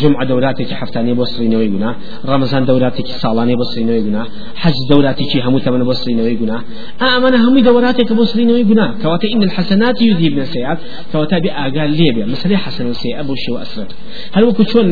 جمعە 0.00 0.24
دەوراتێکی 0.30 0.74
هەفتانەی 0.80 1.14
بۆسرینەوەی 1.20 1.68
گونا 1.74 1.90
ڕەمەزان 2.30 2.62
دەوراتێکی 2.70 3.14
ساڵانەی 3.22 3.56
بۆسرینەوەی 3.60 4.02
گونا 4.06 4.22
حەج 4.62 4.76
دەوراتێکی 4.90 5.38
هەموو 5.46 5.60
تەمەنە 5.66 5.84
بۆسرینەوەی 5.90 6.36
گونا 6.40 6.58
ئەمانە 7.02 7.38
هەمووی 7.44 7.62
دەوراتێکە 7.68 8.14
بۆسرینەوەی 8.20 8.64
گونا 8.70 8.86
کەواتە 9.02 9.26
ئین 9.32 9.42
الحەسەنات 9.48 9.96
يذهبن 10.08 10.40
السيئات 10.46 10.78
کەواتە 11.12 11.36
بێ 11.44 11.50
ئاگال 11.58 11.90
لێبێ 11.98 12.24
مەسەلەی 12.32 12.58
حەسەن 12.64 12.86
و 12.90 12.94
سيئە 13.02 13.22
بۆ 13.28 13.34
شێوە 13.44 13.58
ئەسرەت 13.62 13.90
هەر 14.36 14.44
وەکو 14.48 14.62
چۆن 14.72 14.86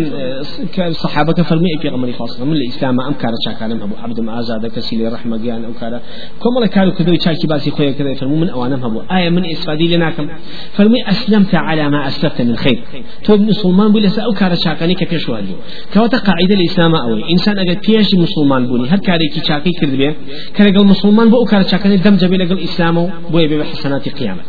صحابەکە 1.02 1.42
فەرمی 1.48 1.78
پێغەمبەری 1.82 2.14
خاص 2.18 2.32
من 2.50 2.56
لە 2.60 2.64
ئیسلامە 2.68 3.02
ئەم 3.06 3.14
کارە 3.22 3.38
چاکانم 3.44 3.78
هەبوو 3.82 3.96
عەبدم 4.02 4.26
ئازادە 4.36 4.68
کەسی 4.74 4.94
لێ 4.98 5.08
ڕەحمەگیان 5.14 5.62
ئەو 5.66 5.74
کارە 5.80 5.98
کۆمەڵە 6.42 6.68
کار 6.74 6.85
قالوا 6.86 6.98
كذا 6.98 7.14
يشاكي 7.14 7.46
باسي 7.46 7.70
خويا 7.70 7.90
كذا 7.90 8.14
فرمو 8.14 8.36
من 8.36 8.48
أوانم 8.48 8.84
هبو 8.84 9.02
آية 9.16 9.30
من 9.30 9.44
إسفادي 9.46 9.96
لناكم. 9.96 10.28
فرمي 10.72 11.08
أسلمت 11.08 11.54
على 11.54 11.88
ما 11.90 12.06
أسلفت 12.06 12.42
من 12.42 12.56
خير. 12.56 12.78
تو 13.24 13.36
مسلمان 13.36 13.92
بولي 13.92 14.08
سأو 14.08 14.32
كارا 14.32 14.54
شاكاني 14.54 14.94
كبيش 14.94 15.28
واجو. 15.28 15.54
كواتا 15.94 16.18
قاعدة 16.18 16.54
الإسلام 16.54 16.94
أوي. 16.94 17.22
إنسان 17.32 17.58
أجد 17.58 17.78
بيش 17.86 18.14
مسلمان 18.14 18.66
بوني 18.66 18.88
هر 18.88 18.98
كاري 18.98 19.28
كي 19.34 19.40
شاكي 19.48 19.70
كرد 19.80 19.94
بيه. 20.00 20.16
كان 20.54 20.76
قال 20.76 20.86
مسلمان 20.86 21.30
بو 21.30 21.44
كارا 21.44 21.62
شاكاني 21.62 21.96
دم 21.96 22.16
جبي 22.16 22.36
لقل 22.36 22.58
إسلامه 22.58 23.10
بو 23.30 23.38
يبي 23.38 23.58
بحسنات 23.58 24.08
قيامة. 24.08 24.42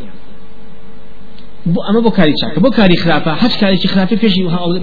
بو 1.66 1.82
أما 1.90 2.00
بو 2.00 2.10
كاري 2.10 2.34
چاك 2.42 2.60
بو 2.60 2.70
كاري 2.70 2.96
خلافة. 2.96 3.36
حج 3.36 3.54
كاري 3.62 3.78
خلافة 3.78 4.16
فيش 4.16 4.34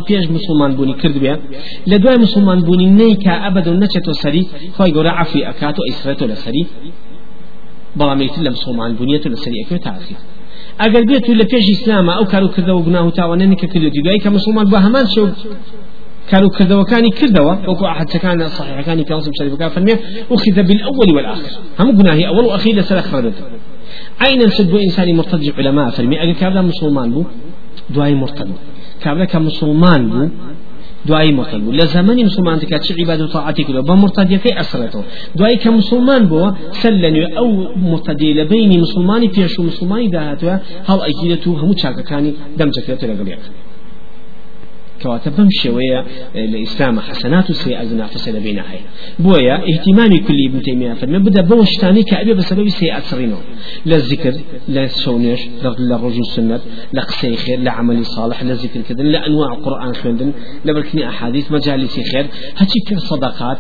فيش 0.09 0.25
مسلمان 0.31 0.71
بوني 0.77 0.93
كرد 0.93 1.19
بيا 1.19 1.41
لدواء 1.87 2.19
مسلمان 2.19 2.59
بوني 2.61 2.87
نيكا 2.87 3.47
ابدا 3.47 3.73
نچتو 3.81 4.13
سري. 4.13 4.43
خوي 4.77 4.93
غورا 4.93 5.11
عفي 5.11 5.49
أكاتو 5.51 5.83
إسرتو 5.91 6.27
لسري. 6.27 6.67
بەڵامێتی 7.99 8.41
لە 8.47 8.51
مسلمان 8.57 8.91
بوونیەت 8.99 9.25
لە 9.33 9.39
سەریەکە 9.45 9.77
تاخیر 9.87 10.21
ئەگەر 10.83 11.05
بێت 11.11 11.27
لە 11.41 11.45
پێش 11.53 11.65
ئیسلامە 11.73 12.13
ئەو 12.19 12.27
کار 12.33 12.43
و 12.45 12.49
کردەوە 12.55 12.81
گوناه 12.87 13.05
و 13.07 13.11
تاوانێنی 13.19 13.57
کە 13.61 13.67
کردو 13.73 13.89
دیگای 13.97 14.19
کە 14.25 14.29
مسلمان 14.37 14.67
بە 14.73 14.79
هەمان 14.85 15.07
شەو 15.15 15.27
کار 16.31 16.45
و 16.45 16.51
کردەوەکانی 16.57 17.11
کردەوە 17.19 17.55
وەکو 17.69 17.85
ئاحەدەکان 17.91 18.39
صحیحەکانی 18.59 19.05
پێڵسم 19.09 19.33
شەریفەکان 19.39 19.71
فەرمێ 19.75 19.95
أخذ 20.35 20.57
بالأول 20.69 21.11
والآخر. 21.17 21.53
هم 21.81 21.89
گوناهی 21.99 22.25
أول 22.33 22.45
وأخير 22.45 22.75
لسر 22.79 23.01
خردت. 23.01 23.39
أين 24.27 24.39
نسد 24.47 24.71
بو 24.71 24.79
إنساني 24.87 25.13
مرتد 25.13 25.43
علماء 25.59 25.91
فرمي 25.91 26.23
أجل 26.23 26.33
كابلا 26.33 26.63
مسلمان 26.63 27.11
بو 27.15 27.25
دعاي 27.95 28.15
مرتد 28.15 28.49
كابلا 29.03 29.25
كمسلمان 29.25 30.03
بو 30.11 30.29
دوای 31.07 31.31
مرتد 31.33 31.61
بوو 31.61 31.77
لە 31.81 31.85
زمانی 31.85 32.25
مسلمان 32.25 32.59
دکات 32.59 32.83
چه 32.83 32.95
عیباد 32.95 33.21
و 33.21 33.27
طاعتی 33.27 33.65
کردو؟ 33.65 33.83
بە 33.83 33.95
مرتدیەکەی 34.05 34.55
ئەسرێتەوە 34.59 35.05
دوای 35.37 35.57
کە 35.63 35.67
مسلمان 35.67 36.23
لە 37.03 37.11
نوێ 37.15 37.29
ئەو 37.37 37.49
مرتدی 37.91 38.35
لە 38.39 38.45
بینی 38.51 38.79
مسلمانی 38.85 39.29
پێش 39.37 39.59
و 39.59 39.63
مسلمانی 39.63 40.09
داهاتوە 40.15 40.55
هەڵ 40.89 40.99
ئەگیرێت 41.07 41.47
و 41.47 41.57
بم 45.39 45.49
شوية 45.51 46.05
الإسلام 46.35 47.01
حسنات 47.01 47.51
وسيئات 47.51 47.93
نافسة 47.93 48.33
لبينا 48.33 48.63
هاي 48.71 48.79
بويا 49.19 49.55
اهتمامي 49.55 50.19
كل 50.19 50.37
ابن 50.49 50.63
تيمية 50.63 50.95
فرمي 50.95 51.19
بدأ 51.19 51.41
بوشتاني 51.41 52.03
كأبي 52.03 52.35
بسبب 52.35 52.69
سيئات 52.69 53.03
سرينو 53.03 53.37
لا 53.87 53.97
الذكر 53.97 54.35
لا 54.69 54.85
الشونيش 54.85 55.41
لا 55.79 55.97
رجل 55.97 56.21
السنة 56.21 56.61
لا 56.93 57.03
خير 57.03 57.59
لا 57.61 57.71
عمل 57.71 58.07
صالح 58.07 58.43
لا 58.43 58.55
ذكر 58.55 58.81
كذا 58.81 59.03
لا 59.03 59.27
أنواع 59.27 59.53
القرآن 59.55 59.95
خوندن 59.95 60.33
لا 60.65 60.73
بركني 60.73 61.09
أحاديث 61.09 61.53
مجالس 61.53 62.01
خير. 62.13 62.27
هاتي 62.57 62.79
كل 62.89 63.01
صدقات 63.01 63.59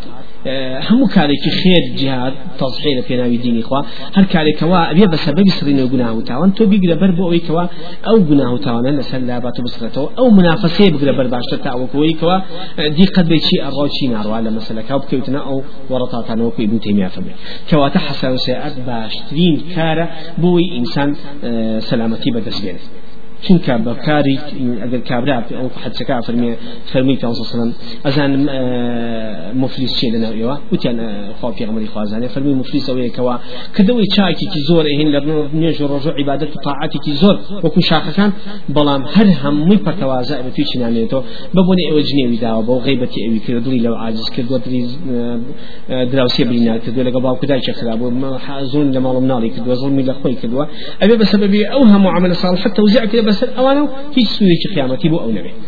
هەموو 0.88 1.06
کارێکی 1.16 1.50
خێر 1.60 1.84
جهاد 2.00 2.34
تەزحیر 2.60 2.94
لە 2.98 3.02
پێناوی 3.08 3.38
دینی 3.44 3.62
خوا. 3.68 3.80
هەر 4.16 4.26
کارێکەوە 4.34 4.80
ئەبێ 4.90 5.06
بە 5.12 5.18
سەبەبی 5.24 5.52
سرینە 5.58 5.84
گوناه 5.92 6.12
و 6.18 6.22
تاوان 6.28 6.50
تۆ 6.56 6.62
بیگرە 6.72 6.96
بەر 7.02 7.12
بۆ 7.16 7.24
ئەوەی 7.26 7.42
کەوا 7.46 7.64
ئەو 8.06 8.18
گوناه 8.28 8.50
و 8.54 8.58
تاوانە 8.66 8.90
لەسەر 8.98 9.20
لابات 9.28 9.56
و 9.58 9.62
بسرێتەوە 9.66 10.08
ئەو 10.18 10.28
منافسەیە 10.38 10.90
بگرە 10.94 11.12
بەر 11.18 11.28
باشتر 11.34 11.58
تاوەکەوەی 11.66 12.14
کەوا 12.20 12.36
دیقەت 12.98 13.26
بێکی 13.30 13.56
ئەڕۆ 13.64 13.86
چی 13.94 14.04
ناڕوا 14.14 14.38
لە 14.46 14.50
مەسلەکە 14.56 14.92
و 14.96 15.00
بکەوتنە 15.02 15.40
ئەو 15.48 15.58
وەڕەتاتانەوە 15.90 16.50
کوی 16.54 16.64
ابن 16.68 16.78
تیمیە 16.84 17.08
فەرمێ 17.14 17.34
کەواتە 17.68 18.00
سیئات 18.46 18.76
باشترین 18.88 19.54
کارە 19.74 20.06
بۆی 20.42 20.66
ئینسان 20.76 21.10
سەلامەتی 21.88 22.30
بەدەست 22.34 23.03
بێنێت 23.44 23.64
چونکە 23.64 23.74
بەکاری 23.86 24.36
ئەگەر 24.82 25.02
کابرا 25.08 25.36
ئەو 25.60 25.68
حەجەکە 25.82 26.14
فەرمی 26.26 26.50
فەرمی 26.92 27.16
پێ 27.20 27.26
سلم 27.52 27.70
ئەزان 28.06 28.32
مفلیس 29.62 29.92
چێ 29.98 30.06
لەناویەوە 30.14 30.56
وتیان 30.72 30.98
خوا 31.38 31.50
پێغمەری 31.58 31.88
خوازانێ 31.92 32.28
فەرمی 32.34 32.54
مفلیس 32.62 32.84
ئەوەیەکەوە 32.90 33.34
کەدەوەی 33.76 34.08
چاکێکی 34.14 34.60
زۆر 34.68 34.84
هین 34.98 35.08
لە 35.14 35.20
نێژ 35.62 35.76
و 35.80 35.86
ڕۆژ 35.92 36.04
عیبادەت 36.20 36.50
و 36.56 36.58
تاعاتێکی 36.66 37.12
زۆر 37.22 37.36
وەکو 37.64 37.80
شاخەکان 37.90 38.30
بەڵام 38.76 39.02
هەر 39.14 39.28
هەمووی 39.42 39.78
پەتەوازە 39.86 40.36
بە 40.44 40.50
توی 40.54 40.64
چنانێتەوە 40.70 41.22
ببوونی 41.54 41.84
ئەوە 41.88 42.02
جنێوی 42.08 42.38
داوە 42.44 42.62
بۆ 42.68 42.74
غیبەتی 42.86 43.20
ئەوی 43.24 43.40
کرد 43.44 43.62
دڵی 43.64 43.80
لەو 43.86 43.94
عاجز 44.02 44.26
کردوە 44.34 44.58
دڵی 44.64 44.82
دراوسێ 46.12 46.42
برینا 46.48 46.74
کردو 46.84 47.00
لەگە 47.08 47.20
باوکو 47.26 47.46
دایکی 47.50 47.72
خراب 47.78 47.98
بوو 47.98 48.38
حازون 48.46 48.86
لە 48.94 49.00
ماڵم 49.04 49.24
ناڵی 49.32 49.50
کردووە 49.54 49.76
زڵمی 49.80 50.04
لە 50.08 50.14
خۆی 50.20 50.36
کردووە 50.40 50.64
ئەبێ 51.02 51.14
بەسەبەبی 51.22 51.60
ئەو 51.72 51.82
هەموو 51.92 52.10
عمل 52.16 52.32
صالح 52.42 52.60
حتى 52.64 52.80
وزع 52.82 53.04
كده 53.12 53.22
بس 53.34 53.44
أوانو 53.60 53.88
هیچ 54.16 54.28
سوودێکی 54.36 54.68
قیامەتی 54.74 55.08
بۆ 55.12 55.18
ئەو 55.24 55.32
نەبێت 55.38 55.58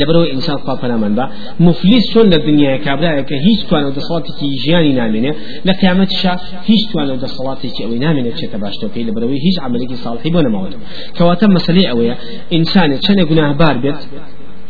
لەبەرەوە 0.00 0.26
ئینسان 0.32 0.58
خوا 0.62 0.74
پەنامان 0.82 1.12
بە 1.18 1.24
مفلیس 1.66 2.04
چۆن 2.12 2.26
لە 2.32 2.38
دنیای 2.46 2.78
کابراایەکە 2.86 3.36
هیچ 3.46 3.60
توانە 3.68 3.86
و 3.90 3.94
دەسەڵاتێکی 3.98 4.46
ژیانی 4.64 4.92
نامێنێ 5.00 5.32
لە 5.66 5.72
قیامەتیشا 5.80 6.34
هیچ 6.70 6.82
توانە 6.90 7.12
و 7.14 7.20
دەسەڵاتێکی 7.24 7.82
ئەوەی 7.84 8.00
نامێنێت 8.06 8.34
چێتە 8.40 8.58
باشتۆکەی 8.64 9.04
لەبەرەوەی 9.08 9.40
هیچ 9.46 9.56
عملێکی 9.66 9.96
ساڵحی 10.04 10.30
بۆ 10.34 10.40
نەماوەت 10.46 10.74
کەواتە 11.16 11.46
مەسلەی 11.56 11.86
ئەوەیە 11.90 12.14
ئینسانێک 12.54 13.00
چەندێک 13.06 13.26
گوناهبار 13.30 13.76
بێت؟ 13.82 14.00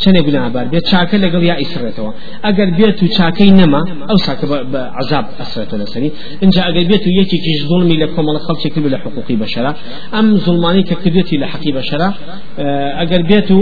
چنێ 0.02 0.20
گوناهبار 0.26 0.66
بێت 0.72 0.84
چاکە 0.90 1.16
لەگەڵ 1.24 1.42
یا 1.50 1.56
ئیسرێتەوە. 1.62 2.10
ئەگەر 2.46 2.68
بێت 2.78 2.98
و 3.02 3.06
چاکەی 3.16 3.52
نەما 3.60 3.80
ئەو 4.10 4.18
ساکە 4.26 4.46
بە 4.72 4.82
عذاب 5.00 5.26
ئەسرێتە 5.40 5.76
لەسەری 5.82 6.10
اینجا 6.42 6.60
ئەگەر 6.68 6.84
بێت 6.90 7.04
و 7.08 7.10
یەکێکیش 7.20 7.60
ظلمی 7.70 7.96
لە 8.02 8.06
کۆمەڵە 8.14 8.40
خەڵکی 8.46 8.68
کرد 8.74 8.86
لە 8.94 8.98
حقوقی 9.04 9.36
بەشەرە 9.42 9.72
ئەم 10.14 10.26
زڵمانی 10.44 10.82
کە 10.88 10.94
کردێتی 11.02 11.36
لە 11.42 11.46
حەقی 11.52 11.72
بەشەرە 11.78 12.08
ئەگەر 13.00 13.22
بێت 13.30 13.48
و 13.56 13.58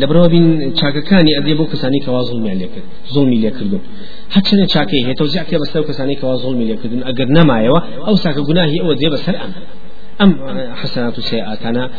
لەبرەوە 0.00 0.28
بین 0.34 0.46
چاکەکانی 0.78 1.32
ئەدێ 1.38 1.54
بۆ 1.58 1.64
کەسانی 1.72 2.00
کەوا 2.04 2.22
زڵمی 3.14 3.38
لێ 3.42 3.50
کردو. 3.56 3.78
هەچەنە 4.34 4.64
چاکەی 4.74 5.02
هێتە 5.08 5.22
و 5.24 5.28
زیاتێ 5.34 5.56
بەسەر 5.62 5.82
کەسانی 5.88 6.16
کەوا 6.20 6.36
زڵمی 6.42 6.66
لێ 6.70 6.76
کردن 6.80 7.00
ئەگەر 7.08 7.28
نەمایەوە 7.36 7.80
ئەو 8.06 8.16
ساکە 8.24 8.42
گوناهی 8.48 8.78
ئەوە 8.82 8.94
دێ 9.00 9.08
بەسەر 9.14 9.34
أم 10.22 10.38
حسنات 10.74 11.20
سيئاتنا 11.20 11.90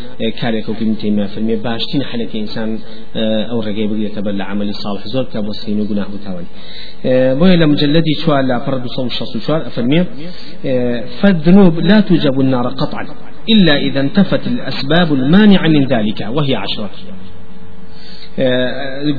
كاريك 0.41 0.69
وكم 0.69 0.93
تيمية 0.93 1.25
في 1.25 1.37
المية 1.37 1.55
باشتين 1.55 2.03
حالك 2.03 2.35
إنسان 2.35 2.79
أو 3.51 3.59
رجع 3.61 3.85
بقي 3.85 4.07
تبل 4.07 4.41
عمل 4.41 4.73
صالح 4.73 5.07
زور 5.07 5.23
كبسين 5.23 5.79
وجناه 5.79 6.07
تاوي 6.25 6.45
بوي 7.35 7.55
لمجلدي 7.55 8.13
شوال 8.25 8.47
لا 8.47 8.59
فرد 8.59 8.87
صوم 8.87 9.07
الشخص 9.07 9.37
شوال 9.37 9.61
أفرمي. 9.61 10.05
فالذنوب 11.21 11.79
لا 11.79 11.99
توجب 11.99 12.39
النار 12.39 12.67
قطعا 12.67 13.07
إلا 13.49 13.77
إذا 13.77 13.99
انتفت 13.99 14.47
الأسباب 14.47 15.13
المانعة 15.13 15.67
من 15.67 15.85
ذلك 15.85 16.27
وهي 16.29 16.55
عشرة. 16.55 16.89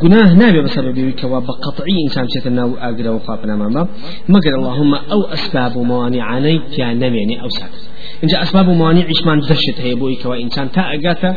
گناه 0.02 0.34
نابێ 0.40 0.60
بسبب 0.66 1.10
كوا 1.20 1.40
بقطعي 1.40 1.96
إنسان 2.06 2.26
شيء 2.28 2.52
ناو 2.52 2.70
أجر 2.88 3.06
وخافنا 3.16 3.56
ماما 3.56 3.88
مقر 4.28 4.54
اللهم 4.60 4.94
أو 4.94 5.20
أسباب 5.36 5.78
موانعاني 5.78 6.60
كان 6.76 6.98
نميني 6.98 7.42
أو 7.42 7.48
سابس 7.48 7.82
إن 8.22 8.28
جاء 8.28 8.42
أسباب 8.42 8.68
موانع 8.68 9.04
عشمان 9.12 9.38
دشت 9.40 9.80
هي 9.80 9.94
بوي 9.94 10.16
كوا 10.22 10.36
إنسان 10.44 10.70
تا 10.72 10.82
أجاتا 10.94 11.30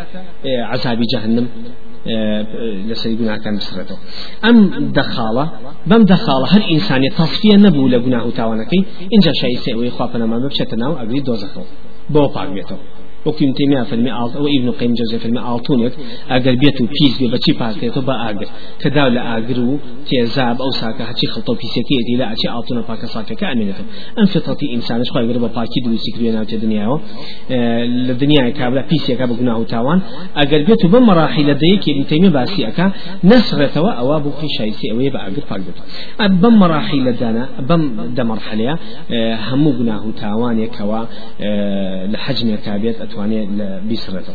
عذاب 0.71 0.99
جهنم 1.13 1.47
لسي 2.89 3.15
قناه 3.15 3.37
كان 3.43 3.55
بسرته 3.55 3.97
أم 4.49 4.55
دخالة 4.99 5.45
بم 5.87 6.03
دخالة 6.03 6.47
هل 6.53 6.63
إنسان 6.73 7.01
تصفية 7.17 7.55
نبو 7.55 7.87
لقناه 7.87 8.29
تاوانكي 8.29 8.79
إن 9.13 9.19
جاء 9.25 9.33
شيء 9.33 9.55
سيئوي 9.65 9.89
خوافنا 9.89 10.25
ما 10.25 10.37
بشتنا 10.47 10.87
وأقري 13.25 13.25
دوزخه 13.25 13.25
بو 13.25 13.31
باقيته 13.31 13.53
وكيم 13.53 13.53
تيمية 13.53 13.83
في 13.83 13.95
المئة 13.95 14.13
أو 14.13 14.47
ابن 14.47 14.71
قيم 14.71 14.93
جوزي 14.93 15.19
في 15.19 15.25
المئة 15.25 15.55
ألطونيك 15.55 15.93
أجر 16.29 16.55
بيتو 16.55 16.85
بيز 16.85 17.17
بي 17.19 17.27
بچي 17.27 17.53
باكيتو 17.59 18.01
با 18.01 18.29
أجر 18.29 18.47
كداو 18.79 19.07
لا 19.07 19.37
أجرو 19.37 19.77
تيزاب 20.07 20.61
أو 20.61 20.71
ساكا 20.71 21.09
هاتشي 21.09 21.27
خلطو 21.27 21.53
بيسيكي 21.53 21.97
دي 22.07 22.15
لا 22.17 22.31
أتشي 22.31 22.49
ألطونا 22.49 22.81
باكا 22.81 23.07
ساكا 23.07 23.35
كأمينة 23.35 23.73
أن 24.19 24.25
فطرتي 24.25 24.75
إنسان 24.75 25.03
شخوة 25.03 25.21
يقرب 25.21 25.41
باكي 25.41 25.79
دو 25.85 25.95
سيكريو 25.95 26.33
ناوتي 26.33 26.57
دنياو 26.57 26.99
لدنيا 28.07 28.49
كابلا 28.49 28.85
بيسي 28.89 29.15
كابا 29.15 29.35
قناه 29.35 29.63
تاوان. 29.63 30.01
أجر 30.37 30.63
بيتو 30.63 30.87
بمراحل 30.87 31.53
ديك 31.53 31.89
ابن 31.89 32.07
تيمية 32.07 32.29
باسي 32.29 32.67
أكا 32.67 32.91
نسرتوا 33.23 33.91
أوابو 33.91 34.29
في 34.29 34.47
شيء 34.47 34.71
سيئوي 34.71 35.09
با 35.09 35.27
أجر 35.27 35.43
باكيتو 35.49 35.83
بمراحل 36.41 37.11
دانا 37.11 37.49
بم 37.69 38.13
دا 38.15 38.23
مرحلة 38.23 38.77
همو 39.49 39.71
قناه 39.71 40.03
تاوان 40.21 40.59
يكوا 40.59 41.05
لحجم 42.13 42.49
أتواني 43.09 43.45
بيسرته 43.87 44.33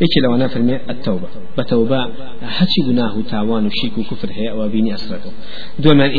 يكي 0.00 0.20
لو 0.24 0.34
أنا 0.34 0.48
فرمي 0.48 0.76
التوبة 0.90 1.28
بتوبة 1.58 1.98
حتى 2.42 2.82
قناه 2.86 3.22
تاوان 3.30 3.66
وشيك 3.66 3.98
وكفر 3.98 4.28
هي 4.32 4.50
أو 4.50 4.68
بيني 4.68 4.94
أسرته 4.94 5.30
دون 5.78 5.96
من 5.96 6.10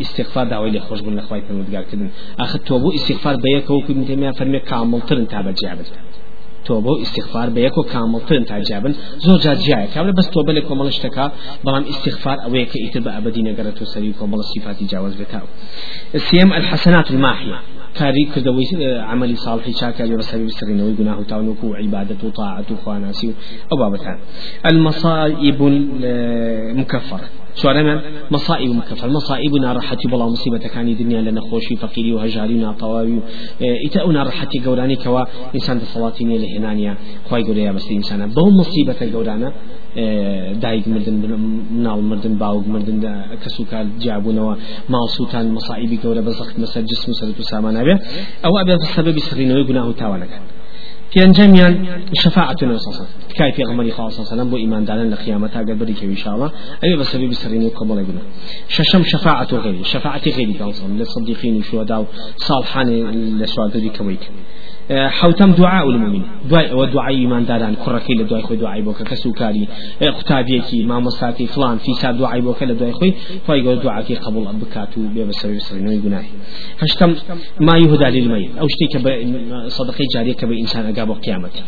استغفار 0.00 0.46
دعوة 0.46 0.68
لي 0.68 0.80
خوش 0.80 1.00
بن 1.00 1.16
لخواي 1.16 1.42
فرمودگار 1.42 1.82
كدن 1.92 2.10
آخر 2.38 2.58
توبو 2.58 2.94
استغفار 2.94 3.36
بيك 3.36 3.70
وكو 3.70 3.92
من 3.92 4.06
تيمية 4.06 4.30
فرمي 4.30 4.60
كامل 4.60 5.00
ترن 5.00 5.28
تابع 5.28 5.50
جابت 5.50 5.92
توبه 6.64 7.02
استغفار 7.02 7.50
بيكو 7.50 7.82
كامل 7.82 8.20
ترن 8.28 8.44
تاجابن 8.44 8.94
زور 9.18 9.38
جات 9.38 9.58
جاي 9.58 9.86
كامل 9.86 10.12
بس 10.12 10.30
توبه 10.30 10.52
لكم 10.52 10.74
الله 10.74 10.88
اشتكى 10.88 11.30
بلام 11.64 11.84
استغفار 11.84 12.44
اويك 12.44 12.76
يتبع 12.76 13.18
ابدي 13.18 13.42
نغرت 13.42 13.82
وسريكم 13.82 14.34
الله 14.34 14.44
صفات 14.52 14.82
بتاو 17.94 18.10
السيم 18.10 18.30
الحسنات 18.30 18.34
الماحيه 18.34 18.34
كاري 18.34 18.34
كردوي 18.34 19.00
عملي 19.00 19.36
صالح 19.36 19.70
شاكا 19.70 20.16
بسبب 20.16 20.48
سرين 20.48 20.80
ويقناه 20.80 21.22
تاونكو 21.22 21.74
عبادة 21.74 22.16
وطاعة 22.24 22.64
وخواناسي 22.72 23.34
أو 23.72 23.76
بابتان 23.78 24.18
المصائب 24.66 25.62
المكفرة 25.66 27.20
شوارما 27.56 28.02
مصائب 28.30 28.70
مكفر 28.70 29.08
مصائبنا 29.08 29.72
رحتي 29.72 30.08
بلا 30.08 30.26
مصيبة 30.26 30.58
كان 30.58 30.88
الدنيا 30.88 31.20
لنا 31.20 31.40
خوشي 31.40 31.76
فقيري 31.76 32.12
وهجاري 32.12 32.74
طواوي 32.80 33.18
إتاؤنا 33.86 34.22
رحتي 34.22 34.58
قوراني 34.66 34.96
كوا 34.96 35.24
إنسان 35.54 35.80
صلاتيني 35.80 36.38
لهنانيا 36.38 36.96
خواي 37.30 37.42
قولي 37.42 37.72
بس 37.72 37.90
إنسان 37.90 38.26
بو 38.26 38.50
مصيبة 38.50 39.12
قورانا 39.12 39.52
دایک 40.64 40.88
مردن 40.88 41.16
مناڵ 41.24 41.98
مردن 42.10 42.34
باوک 42.42 42.66
مردن 42.74 42.98
کەسوکار 43.42 43.84
جیابوونەوە 44.02 44.54
ماڵسووتان 44.92 45.46
مەسائبی 45.56 45.96
گەورە 46.02 46.22
بە 46.26 46.32
زەخت 46.38 46.56
مەسەر 46.62 46.82
جسم 46.90 47.08
و 47.10 47.14
سەرت 47.20 47.38
و 47.40 47.44
سامانابێ 47.52 47.94
ئەو 48.44 48.52
ئەبێت 48.60 48.82
سەبەبی 48.94 49.22
سڕینەوەی 49.28 49.64
گوناه 49.68 49.86
و 49.88 49.98
تاوانەکان 50.02 50.44
پێنجەمیان 51.14 51.74
شفاعة 52.22 52.56
النبي 52.62 52.78
صلى 52.78 52.88
الله 52.88 52.98
عليه 52.98 53.04
وسلم 53.04 53.34
كاي 53.38 53.52
في 53.52 53.62
غمري 53.64 53.90
خاصة 53.90 54.10
صلى 54.10 54.22
الله 54.22 54.32
عليه 54.32 54.42
وسلم 54.42 54.50
بو 54.50 54.56
إيمان 54.56 54.84
دارن 54.84 55.10
لقيامتها 55.10 55.62
قال 55.66 55.74
بديك 55.74 56.04
إن 56.04 56.16
شاء 56.16 56.34
الله 56.34 56.50
أي 56.84 56.96
بس 56.96 57.16
بي 57.16 57.26
بسرين 57.28 57.68
قبل 57.68 57.98
يقول 58.02 58.18
ششم 58.68 59.02
شفاعة 59.12 59.50
غيري 59.64 59.84
شفاعة 59.84 60.22
غيري 60.36 60.52
كان 60.52 60.72
صلى 60.72 60.86
كويك 64.88 65.10
حوتم 65.10 65.52
دعاء 65.52 65.90
المؤمن 65.90 66.22
دعاء 66.50 66.76
ودعاء 66.76 67.08
إيمان 67.14 67.46
داران 67.46 67.74
كركي 67.74 68.14
لدعاء 68.14 68.42
خوي 68.42 68.56
دعاء 68.56 68.80
بوك 68.80 69.02
كسوكاري 69.02 69.68
قتابيكي 70.00 70.82
ما 70.84 71.00
مساكي 71.00 71.46
فلان 71.46 71.78
في 71.78 71.92
ساد 71.94 72.18
دعاء 72.18 72.40
بوك 72.40 72.62
لدعاء 72.62 72.92
خوي 72.92 73.14
فايقول 73.46 73.78
دعاء 73.80 74.02
كي 74.02 74.14
قبول 74.14 74.46
أبكاتو 74.46 75.00
بيبسر 75.14 75.52
بسرين 75.54 75.88
ويقناهي 75.88 76.26
هشتم 76.80 77.14
ما 77.60 77.78
يهدى 77.78 78.20
للميت. 78.20 78.50
أو 78.60 78.66
شتيك 78.68 78.92
صدقي 79.66 80.32
كبي 80.40 80.60
إنسان 80.60 80.86
أقاب 80.92 81.10
قيامتي 81.24 81.62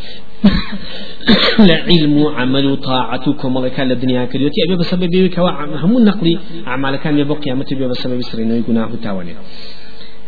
لعلم 1.59 2.27
عمل 2.27 2.77
طاعتكم 2.77 3.57
الله 3.57 3.69
كان 3.69 3.91
الدنيا 3.91 4.25
كريوتي 4.25 4.61
أبي 4.69 4.77
بسبب 4.77 5.11
بيك 5.11 5.39
هم 5.83 5.97
النقلي 5.99 6.39
أعمال 6.67 6.97
كان 6.97 7.19
يبقى 7.19 7.37
قيامتي 7.39 7.75
بسبب 7.75 8.21
سرين 8.23 8.51
ويقناه 8.53 8.91
تاواني 9.03 9.35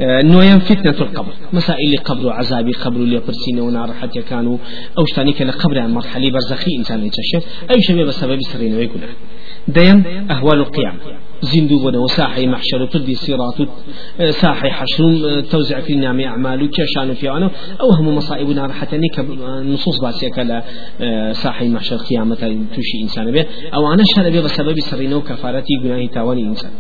نويم 0.01 0.59
فتنة 0.59 1.01
القبر. 1.01 1.33
مسائل 1.53 1.97
قبر 2.05 2.27
وعذاب 2.27 2.71
قبر 2.85 2.97
اللي 2.97 3.19
برسين 3.19 3.61
ونار 3.61 3.93
حتى 3.93 4.23
كانوا 4.23 4.59
أو 4.99 5.05
شتانيك 5.05 5.43
لقبر 5.43 5.87
مرحلة 5.87 6.31
برزخي 6.31 6.77
إنسان 6.79 7.07
يتشف 7.07 7.49
أي 7.71 7.83
شيء 7.83 8.05
بسبب 8.05 8.41
سرين 8.41 8.75
ويقول 8.75 9.01
ديم 9.69 10.05
أهوال 10.31 10.59
القيامة 10.59 10.99
زندو 11.43 11.85
بنا 11.85 11.99
وساحي 11.99 12.47
محشر 12.47 12.83
وتدي 12.83 13.15
صراط 13.15 13.69
ساحي 14.31 14.71
حشر 14.71 15.41
توزع 15.41 15.81
في 15.81 15.95
نعم 15.95 16.21
أعمال 16.21 16.71
كشان 16.71 17.15
في 17.15 17.29
عنه 17.29 17.51
أو 17.81 17.91
هم 17.91 18.15
مصائب 18.17 18.49
نار 18.49 18.73
حتى 18.73 18.99
نك 18.99 19.19
نصوص 19.65 20.01
باسية 20.01 20.29
كلا 20.29 20.63
ساحي 21.33 21.69
محشر 21.69 21.97
قيامة 21.97 22.67
توشي 22.75 23.03
إنسان 23.03 23.31
به 23.33 23.47
أو 23.75 23.93
أنا 23.93 24.03
شر 24.17 24.41
بسبب 24.41 24.81
سرين 24.81 25.15
وكفارتي 25.15 25.75
جناه 25.83 26.07
تاواني 26.07 26.43
إنسان. 26.43 26.71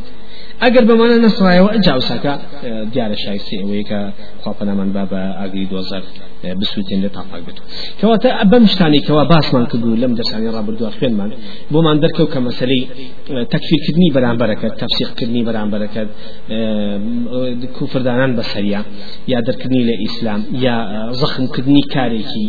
ئەگەر 0.65 0.85
بەمانە 0.91 1.17
نەسڕایەوە 1.25 1.71
جاوساکە 1.87 2.35
دیارە 2.93 3.17
شایستی 3.25 3.57
ئەوەیە 3.63 3.85
کە 3.91 4.01
خواپەنامان 4.43 4.89
با 4.97 5.05
بە 5.13 5.23
ئاگری 5.39 5.67
دۆزەر 5.73 6.05
بسووتێن 6.61 7.01
لە 7.05 7.11
تاپاک 7.17 7.43
بێت 7.47 7.59
کەواتە 8.01 8.29
بەم 8.51 8.65
شتانێکەوە 8.73 9.23
باسمان 9.33 9.65
کردو 9.71 9.91
لەم 10.03 10.13
دەسانی 10.21 10.51
ڕابردووە 10.57 10.91
خوێنمان 10.99 11.31
بۆمان 11.73 11.97
دەرکەوت 12.05 12.31
کە 12.35 12.41
مەسلەی 12.47 12.83
تەکفیرکردنی 13.55 14.09
بەرامبەرەکەت 14.17 14.73
تەفسیقکردنی 14.83 15.43
بەرامبەرەکەت 15.49 16.09
کوفردانان 17.77 18.33
بەسەریا 18.39 18.81
یا 19.33 19.39
دەرکردنی 19.47 19.83
لە 19.89 19.95
ئیسلام 20.03 20.41
یا 20.67 20.77
زەخمکردنی 21.21 21.83
کارێکی 21.95 22.47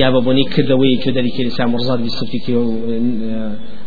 یا 0.00 0.08
بە 0.14 0.20
بۆنی 0.26 0.44
کردەوەی 0.54 0.96
کە 1.02 1.10
دەریکە 1.16 1.42
ئیسلام 1.48 1.70
ڕزاد 1.78 2.00
بیسفتی 2.06 2.52
و 2.60 2.64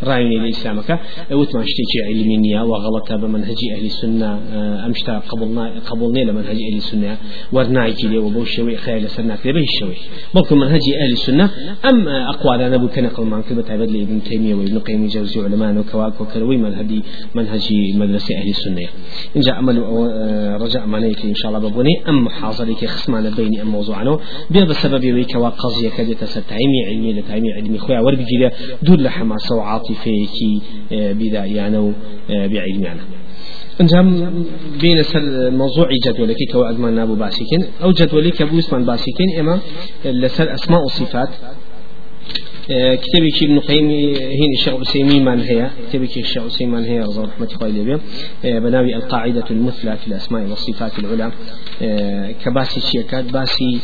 ڕایونی 0.08 0.38
لە 0.44 0.48
ئیسلامەکە 0.54 0.96
وتمان 1.40 1.66
شتێکی 1.72 2.00
علمی 2.10 2.38
نییە 2.46 2.62
و 2.70 2.74
غەڵەتە 2.84 3.16
بە 3.22 3.28
منهجی 3.34 3.63
ئەهلی 3.72 3.92
سنە 4.02 4.30
ئەمشتا 4.84 5.16
قبول 5.90 6.12
نیە 6.16 6.26
لە 6.30 6.34
منهجی 6.38 6.64
ئەهلی 6.68 6.84
سنە 6.92 7.14
وەرنایکی 7.56 8.08
لێ 8.12 8.20
و 8.26 8.30
بۆ 8.36 8.44
شێوەی 8.54 8.78
خەیە 8.84 9.00
لەسەر 9.06 9.26
ناکرێ 9.32 9.52
بە 9.56 9.64
شوي 9.80 9.98
بلكم 10.36 10.58
منهجي 10.58 10.98
أهل 11.02 11.12
السنة 11.12 11.50
أم 11.90 12.08
أقوال 12.08 12.62
أنا 12.62 12.76
أبو 12.76 12.88
كان 12.88 13.08
قل 13.08 13.24
معنك 13.24 13.54
بتعبد 13.54 13.90
لي 13.92 14.04
ابن 14.04 14.24
تيمية 14.24 14.56
وابن 14.56 14.80
قيم 14.80 15.04
الجوزي 15.04 15.40
علماء 15.42 15.78
وكواك 15.78 16.22
وكروي 16.22 16.58
منهجي 16.58 17.04
منهجي 17.36 17.94
مدرسة 17.94 18.36
أهل 18.38 18.50
السنة 18.50 18.88
إن 19.36 19.42
جاء 19.42 19.56
عمل 19.56 19.78
رجع 20.62 20.86
معنيك 20.86 21.26
إن 21.26 21.36
شاء 21.36 21.52
الله 21.52 21.70
ببني 21.70 22.10
أم 22.10 22.26
محاضرك 22.26 22.86
خصمان 22.86 23.36
بيني 23.36 23.62
أم 23.62 23.68
موضوعنا 23.68 24.20
بيا 24.52 24.64
بسبب 24.64 25.14
ويك 25.14 25.36
وقضية 25.36 25.90
كده 25.98 26.14
تستعيمي 26.14 26.86
علمي 26.88 27.14
لتعيمي 27.14 27.54
علمي 27.54 27.78
خويا 27.78 28.00
وربجي 28.00 28.50
دور 28.84 29.00
لحماسة 29.00 29.56
وعاطفة 29.56 30.12
كي 30.36 30.62
بدايانا 30.92 31.94
بعلمي 32.30 32.88
انجام 33.82 34.08
بين 34.82 35.04
سر 35.04 35.52
موضوع 35.52 35.88
جدولك 36.06 36.36
كوا 36.52 36.70
أزمان 36.70 36.94
نابو 36.94 37.16
باسيكين 37.16 37.62
أو 37.84 37.92
جدولك 37.92 38.42
أبو 38.42 38.60
اسمان 38.60 38.86
باسيكين 38.86 39.30
إما 39.40 39.60
لسر 40.06 40.54
أسماء 40.54 40.82
وصفات 40.86 41.30
كتابك 42.68 43.44
ابن 43.44 43.60
قيم 43.60 43.90
هين 44.16 44.52
الشيخ 44.60 44.74
عثيمين 44.74 45.26
من 45.26 45.40
هي 45.42 45.70
كتابك 45.90 46.18
الشيخ 46.18 46.44
عثيمين 46.44 46.76
من 46.76 46.84
هي 46.84 47.00
رضا 47.00 47.24
رحمة 47.24 47.50
الله 47.62 48.00
عليه 48.44 48.60
بناوي 48.60 48.96
القاعدة 48.96 49.44
المثلى 49.52 49.98
في 49.98 50.08
الأسماء 50.08 50.42
والصفات 50.42 51.00
العلى. 51.00 51.32
كباسي 52.46 52.80
شيكات 52.80 53.26
باسي 53.34 53.80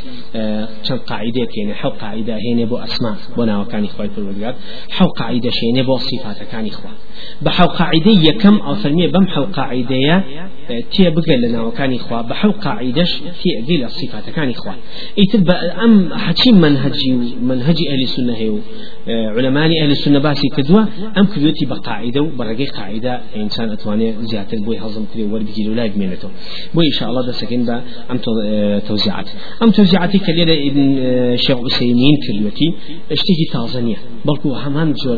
چند 0.83 0.99
قاعدة 1.07 1.47
يعني 1.57 1.73
حو 1.73 1.89
قاعدة 1.89 2.37
هنا 2.53 2.65
بو 2.65 2.77
أسماء 2.77 3.15
بنا 3.37 3.59
وكان 3.61 3.83
إخوة 3.85 4.05
الفرودقات 4.05 4.55
حو 4.89 5.07
قاعدة 5.07 5.49
شيء 5.49 5.83
بو 5.85 5.97
صفات 5.97 6.43
كان 6.51 6.65
إخوة 6.67 6.91
بحو 7.41 7.65
قاعدة 7.65 8.11
يكم 8.11 8.55
أو 8.57 8.75
فرمية 8.75 9.07
بم 9.07 9.27
حو 9.27 9.43
قاعدة 9.43 10.23
تي 10.91 11.09
بقى 11.09 11.37
لنا 11.37 11.61
وكان 11.61 11.93
إخوة 11.93 12.21
بحو 12.21 12.51
قاعدة 12.51 13.03
تي 13.41 13.49
أقل 13.59 13.83
الصفات 13.83 14.29
كان 14.29 14.49
إخوة 14.49 14.75
إتب 15.19 15.51
أم 15.83 16.13
حتشي 16.13 16.51
منهجي 16.51 17.13
منهجي 17.41 17.91
أهل 17.91 18.01
السنة 18.03 18.33
هيو 18.35 18.59
علماء 19.07 19.69
أهل 19.83 19.91
السنة 19.91 20.19
باسي 20.19 20.47
كدوا 20.57 20.81
أم 21.17 21.25
كبيوتي 21.25 21.65
بقاعدة 21.65 22.21
وبرقي 22.21 22.65
قاعدة 22.65 23.21
إنسان 23.35 23.69
أتواني 23.69 24.13
زيادة 24.21 24.57
بوي 24.65 24.77
هضم 24.79 25.05
كري 25.13 25.23
وربجي 25.23 25.69
ولا 25.69 25.85
يجمينته 25.85 26.29
بوي 26.73 26.85
إن 26.85 26.91
شاء 26.99 27.09
الله 27.09 27.25
ده 27.25 27.31
سكين 27.31 27.65
با 27.65 27.81
أم 28.11 28.17
توزيعات. 28.87 29.29
أم 29.63 29.71
توزيعاتي 29.71 30.19
كليلة 30.19 30.67
ابن 30.67 31.37
شيخ 31.37 31.57
عثيمين 31.65 32.15
كلمتي 32.27 32.67
اشتكي 33.11 33.45
تازنية 33.53 33.95
بلكو 34.25 34.53
همان 34.53 34.93
جور 34.93 35.17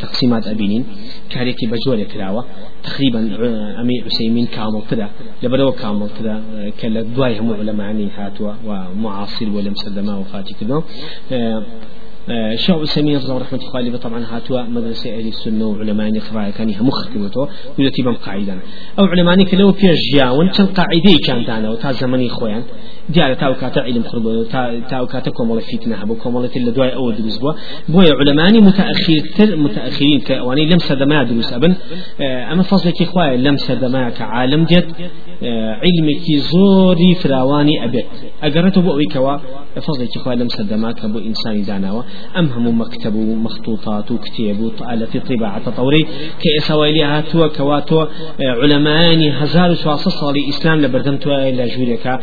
تقسيمات 0.00 0.46
أبينين. 0.48 0.84
كاريكي 1.30 1.66
بجور 1.66 2.02
كراوة. 2.02 2.44
تقريبا 2.84 3.20
أمي 3.80 3.94
عثيمين 4.56 4.80
كامل 4.80 4.82
كذا 4.90 5.10
لبرو 5.42 5.72
كامل 5.72 6.08
كذا 6.18 6.42
كلا 6.80 7.02
دواي 7.02 7.38
هم 7.38 7.52
علماء 7.52 8.08
هاتوا 8.16 8.52
ومعاصر 8.66 9.48
ولم 9.50 9.74
سلما 9.74 10.16
وفاتي 10.16 10.54
كذا 10.60 10.82
شيخ 12.54 12.76
عثيمين 12.76 13.16
رضي 13.16 13.32
رحمة 13.32 13.60
الله 13.74 13.98
طبعا 13.98 14.24
هاتوا 14.30 14.62
مدرسة 14.62 15.18
أهل 15.18 15.28
السنة 15.28 15.66
وعلماء 15.66 16.18
إخراج 16.18 16.52
كان 16.52 16.74
هم 16.74 16.90
خدمته 16.90 17.48
ويأتي 17.78 18.02
بم 18.02 18.14
قاعدة 18.14 18.54
أو 18.98 19.04
علماء 19.04 19.44
كلو 19.44 19.72
في 19.72 19.86
جياون 20.12 20.48
كان 20.50 20.66
قاعدة 20.66 21.12
كانت 21.26 21.48
أنا 21.50 21.70
وتا 21.70 21.92
زمني 21.92 22.28
خويا. 22.28 22.62
دیارە 23.14 23.36
تاوکاتە 23.42 23.80
علم 23.88 24.04
خرب 24.10 24.24
تاوکاتە 24.92 25.30
کۆمەڵە 25.38 25.62
فیتنە 25.68 25.96
هەبوو 26.00 26.16
کۆمەڵەتی 26.22 26.60
لە 26.66 26.70
دوای 26.76 26.92
ئەوە 26.96 27.10
دروست 27.18 27.38
بووە 27.42 27.52
بۆیە 27.92 28.12
علمانی 28.20 28.60
متأخرتر 28.68 29.48
متأخرین 29.64 30.20
کە 30.26 30.34
ئەوانەی 30.40 30.66
لەم 30.72 30.80
سەردەمای 30.88 31.24
دروست 31.30 31.50
ئەبن 31.54 31.72
ئەمە 32.48 32.64
فەزلێکی 32.70 33.06
خوایە 33.10 33.36
لەم 33.44 33.56
سەردەمایە 33.66 34.10
کە 34.18 34.24
عالم 34.34 34.62
دێت 34.70 34.88
علمێکی 35.86 36.36
زۆری 36.50 37.12
فراوانی 37.20 37.76
ئەبێت 37.82 38.08
ئەگەڕێتەوە 38.44 38.82
بۆ 38.86 38.90
ئەوەی 38.94 39.08
کەوا 39.14 39.34
فەزلێکی 39.86 40.18
خوای 40.22 40.36
لەم 40.40 40.50
سەردەما 40.56 40.90
کە 40.98 41.06
بۆ 41.12 41.18
ئینسانی 41.26 41.64
داناوە 41.70 42.02
ئەم 42.36 42.46
هەموو 42.54 42.78
مەکتب 42.82 43.14
و 43.16 43.24
مخطوطات 43.46 44.06
و 44.10 44.16
کتێب 44.24 44.58
و 44.60 44.68
ئالەتی 44.88 45.20
طیباعە 45.28 45.60
تەوری 45.78 46.02
کە 46.40 46.48
ئێساوایلی 46.56 47.04
هاتووە 47.12 47.46
کەوا 47.56 47.80
تۆ 47.88 48.00
علەمانی 48.62 49.28
1400 49.40 50.10
ساڵی 50.20 50.42
ئیسلام 50.48 50.78
لە 50.84 50.88
بەردەم 50.92 51.16
توای 51.22 51.52
لە 51.58 51.66
ژوورێکە 51.72 52.14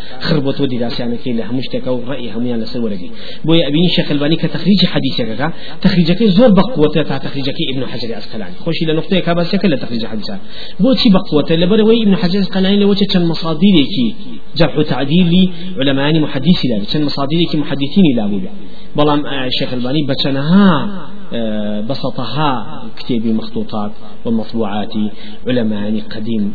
خربەتۆ 0.73 0.79
دیراسیانەکەی 0.79 1.33
لە 1.39 1.43
هەموو 1.49 1.63
شتێکە 1.67 1.89
و 1.93 1.99
ڕێی 2.09 2.29
هەمویان 2.35 2.59
لەسەر 2.63 2.79
وەرەگی 2.85 3.09
بۆیە 3.45 3.63
ئەبینی 3.67 3.89
شەکلبانی 3.97 4.37
کە 4.41 4.47
تەخریجی 4.55 4.87
حەدیثەکەەکە 4.93 5.47
تەخریجەکەی 5.83 6.29
زۆر 6.37 6.51
بەقوتە 6.57 7.01
تا 7.09 7.15
تەخریجەکەی 7.25 7.65
ابن 7.71 7.83
حجر 7.91 8.09
عسقلانی 8.21 8.55
خۆشی 8.63 8.85
لە 8.89 8.93
نقطەیە 8.99 9.21
کاباسەکە 9.27 9.67
لە 9.73 9.77
تەخریج 9.81 10.03
حەدیثان 10.11 10.39
بۆچی 10.83 11.09
بەقوتە 11.15 11.53
لەبەرەوەی 11.61 11.99
ابن 12.05 12.15
حجر 12.21 12.39
عسقلانی 12.45 12.77
لەوە 12.83 12.95
چەند 13.11 13.25
مصادرێکی 13.31 14.07
جرح 14.59 14.75
و 14.79 14.83
تعدیلی 14.83 15.43
علمانی 15.79 16.19
محدثی 16.25 16.67
لا 16.71 16.77
چەند 16.91 17.03
مصادرێکی 17.09 17.57
محدثینی 17.63 18.13
لابوو 18.17 18.49
بەڵام 18.97 19.21
شێخ 19.57 19.71
البانی 19.73 20.03
بچەنەها 20.09 20.69
بسطها 21.89 22.83
كتابي 22.97 23.33
مخطوطات 23.33 23.91
ومطبوعات 24.25 24.93
علماء 25.47 25.99
قديم 25.99 26.53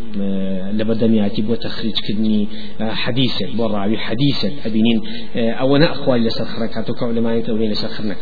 لبردمياتي 0.72 1.42
بو 1.42 1.54
تخريج 1.54 1.94
كدني 2.08 2.48
حديثة 2.80 3.46
بو 3.56 3.66
راوي 3.66 3.98
حديثة 3.98 4.50
أبينين. 4.66 5.00
أو 5.36 5.76
أنا 5.76 5.92
أخوالي 5.92 6.26
لسر 6.26 6.44
خركاتك 6.44 7.02
علماء 7.02 7.40
تولي 7.40 7.68
لسر 7.68 7.88
خرنك 7.88 8.16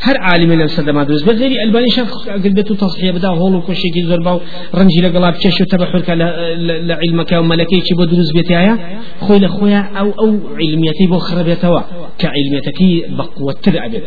هر 0.00 0.18
عالم 0.18 0.52
لم 0.52 0.66
سد 0.66 0.90
ما 0.90 1.04
دروز 1.04 1.22
بغير 1.22 1.62
ألباني 1.62 1.88
شاف 1.88 2.28
قلبته 2.28 2.74
تصحيح 2.74 3.14
بدا 3.14 3.28
هولو 3.28 3.62
كوشي 3.62 3.88
كي 3.94 4.02
زرباو 4.02 4.40
رنجي 4.74 5.00
لقلاب 5.00 5.34
تشو 5.34 5.64
تبحرك 5.64 6.10
لعلمك 6.10 7.32
وملكي 7.32 7.80
شي 7.80 7.94
بو 7.94 8.04
دروز 8.04 8.32
بيتايا 8.32 9.00
خوي 9.20 9.38
لخويا 9.38 9.80
أو 10.00 10.10
أو 10.10 10.38
علميتي 10.56 11.06
بو 11.06 11.18
خربيتوا. 11.18 11.80
كعلميتكي 12.18 13.04
بقوة 13.08 13.52
ترعبه 13.52 14.02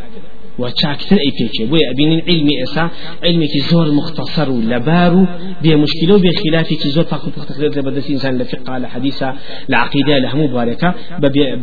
وشاكتر 0.60 1.16
أي 1.16 1.32
بيتشي 1.40 1.66
بوي 1.66 1.80
أبين 1.92 2.22
علمي 2.28 2.64
إسا 2.64 2.90
علمي 3.24 3.48
كي 3.48 3.60
زور 3.60 3.92
مختصر 3.92 4.50
لبارو 4.52 5.26
بي 5.62 5.76
مشكلة 5.76 6.18
بي 6.20 6.32
خلافي 6.32 6.76
كي 6.76 6.90
زور 6.90 7.04
فاقو 7.04 7.30
تقدر 7.30 7.82
بدس 7.82 8.10
إنسان 8.10 8.38
لفقه 8.38 8.74
على 8.74 8.88
حديثة 8.90 9.34
لعقيدة 9.70 10.18
لهمو 10.18 10.48
باركة 10.48 10.94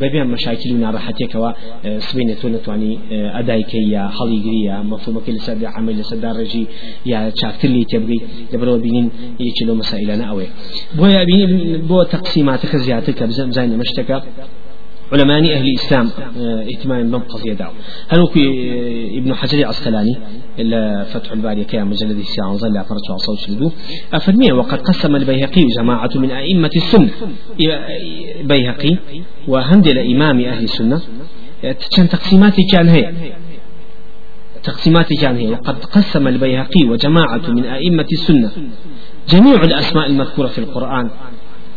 ببي 0.00 0.24
مشاكل 0.24 0.72
ونارحتك 0.72 1.34
و 1.34 1.50
سبينة 1.98 2.36
نتواني 2.44 2.98
أداي 3.38 3.62
كي 3.62 3.90
يا 3.90 4.10
حليقرية 4.16 4.82
مفهوم 4.82 5.20
كي 5.26 5.32
لسد 5.32 5.64
عمل 5.64 6.00
لسد 6.00 6.24
رجي 6.24 6.66
يا 7.06 7.32
شاكتر 7.40 7.68
لي 7.68 7.84
تبغي 7.84 8.18
يبرو 8.52 8.78
بينين 8.78 9.10
يشلو 9.40 9.74
مسائلنا 9.74 10.24
أوي 10.24 10.46
بوي 10.96 11.22
أبين 11.22 11.76
بو 11.88 12.02
تقسيماتك 12.02 12.76
زيادتك 12.76 13.22
بزين 13.22 13.78
مشتكى 13.78 14.20
علماء 15.14 15.38
أهل 15.38 15.66
الإسلام 15.66 16.10
اهتمام 16.74 17.10
بم 17.10 17.18
قضية 17.18 17.52
دعوة. 17.52 17.74
هل 18.08 18.20
هو 18.20 18.28
ابن 19.18 19.34
حجر 19.34 19.58
العسقلاني 19.58 20.16
إلا 20.58 21.04
فتح 21.04 21.32
الباري 21.32 21.64
كيا 21.64 21.84
مجلد 21.84 22.18
الساعة 22.18 22.54
ظل 22.54 22.84
فرج 22.84 23.14
وصوت 23.14 23.38
شدو 23.38 23.70
أفرمي 24.14 24.52
وقد 24.52 24.78
قسم 24.78 25.16
البيهقي 25.16 25.66
جماعة 25.78 26.10
من 26.14 26.30
أئمة 26.30 26.70
السنة 26.76 27.10
بيهقي 28.42 28.98
وهندل 29.48 29.98
إمام 29.98 30.40
أهل 30.40 30.64
السنة. 30.64 31.00
كان 31.96 32.08
تقسيمات 32.08 32.54
كان 32.72 32.88
هي؟ 32.88 33.12
تقسيمات 34.62 35.12
كان 35.20 35.36
هي. 35.36 35.50
وقد 35.50 35.84
قسم 35.84 36.28
البيهقي 36.28 36.84
وجماعة 36.88 37.50
من 37.50 37.64
أئمة 37.64 38.06
السنة. 38.12 38.50
جميع 39.28 39.64
الأسماء 39.64 40.06
المذكورة 40.06 40.46
في 40.46 40.58
القرآن 40.58 41.10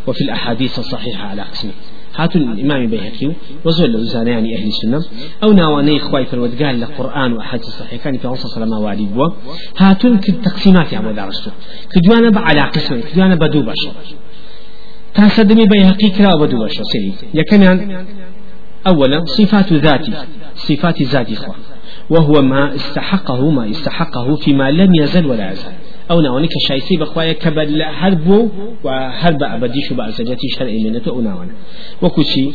وفي 0.08 0.21
الأحاديث 0.21 0.80
الصحيحة 0.80 1.28
على 1.28 1.41
قسمه 1.41 1.71
هاتون 2.17 2.41
الإمام 2.51 2.88
بيهقي 2.88 3.32
وزول 3.65 3.93
له 3.93 3.99
زانيان 3.99 4.45
أهل 4.58 4.67
السنة 4.67 5.01
أو 5.43 5.51
ناواني 5.51 5.97
إخوائي 5.97 6.25
فرودقال 6.25 6.82
لقرآن 6.82 7.34
وأحاديث 7.34 7.67
صحيحة 7.67 8.03
كان 8.03 8.17
في 8.17 8.27
عنصر 8.27 8.49
سلامة 8.49 8.80
وعلي 8.80 9.06
بوا 9.06 9.30
هاتون 9.77 10.17
كتقسيمات 10.17 10.93
يا 10.93 10.99
مدارسته 10.99 11.51
كدوانا 11.91 12.30
بعلى 12.30 12.62
قسم 12.62 13.01
كدوانا 13.01 13.36
بدو 13.36 13.62
بشر 13.62 13.91
تاسدمي 15.13 15.65
بيهقي 15.65 16.10
كلا 16.10 16.36
بدو 16.36 16.65
بشر 16.65 16.84
سيري 16.84 17.13
يكمن 17.34 18.06
أولا 18.88 19.25
صفات 19.25 19.73
ذاتي 19.73 20.13
صفات 20.56 21.01
ذاتي 21.01 21.34
إخوة 21.34 21.56
وهو 22.10 22.41
ما 22.41 22.75
استحقه 22.75 23.49
ما 23.49 23.69
استحقه 23.69 24.36
فيما 24.36 24.71
لم 24.71 24.95
يزل 25.01 25.25
ولا 25.25 25.51
يزال. 25.51 25.73
أو 26.12 26.22
ناوني 26.22 26.48
كشايسي 26.48 26.98
بخوايا 26.98 27.34
كبل 27.34 27.82
هربو 27.82 28.50
وهرب 28.84 29.43
ابديش 29.43 29.93
بأزجتي 29.93 30.48
شرعي 30.48 30.84
منته 30.84 31.10
أو 31.10 31.22
ناوانا 31.22 31.52
وكو 32.02 32.22
شي 32.24 32.52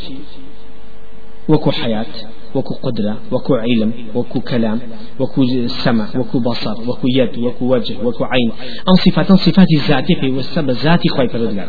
وكو 1.49 1.71
حياة 1.71 2.07
وكو 2.55 2.75
قدرة 2.75 3.17
وكو 3.33 3.55
علم 3.55 3.93
وكو 4.15 4.41
كلام 4.41 4.79
وكو 5.21 5.67
سمع 5.67 6.07
وكو 6.17 6.39
بصر 6.39 6.77
وكو 6.89 7.07
يد 7.17 7.39
وكو 7.39 7.65
وجه 7.75 7.97
وكو 8.05 8.25
عين 8.25 8.51
أن 8.89 8.95
صفات 8.95 9.33
صفات 9.33 9.67
الذات 9.79 10.13
في 10.13 10.31
والسبب 10.31 10.71
ذاتي 10.71 11.09
خواهي 11.09 11.29
فرودگار 11.29 11.69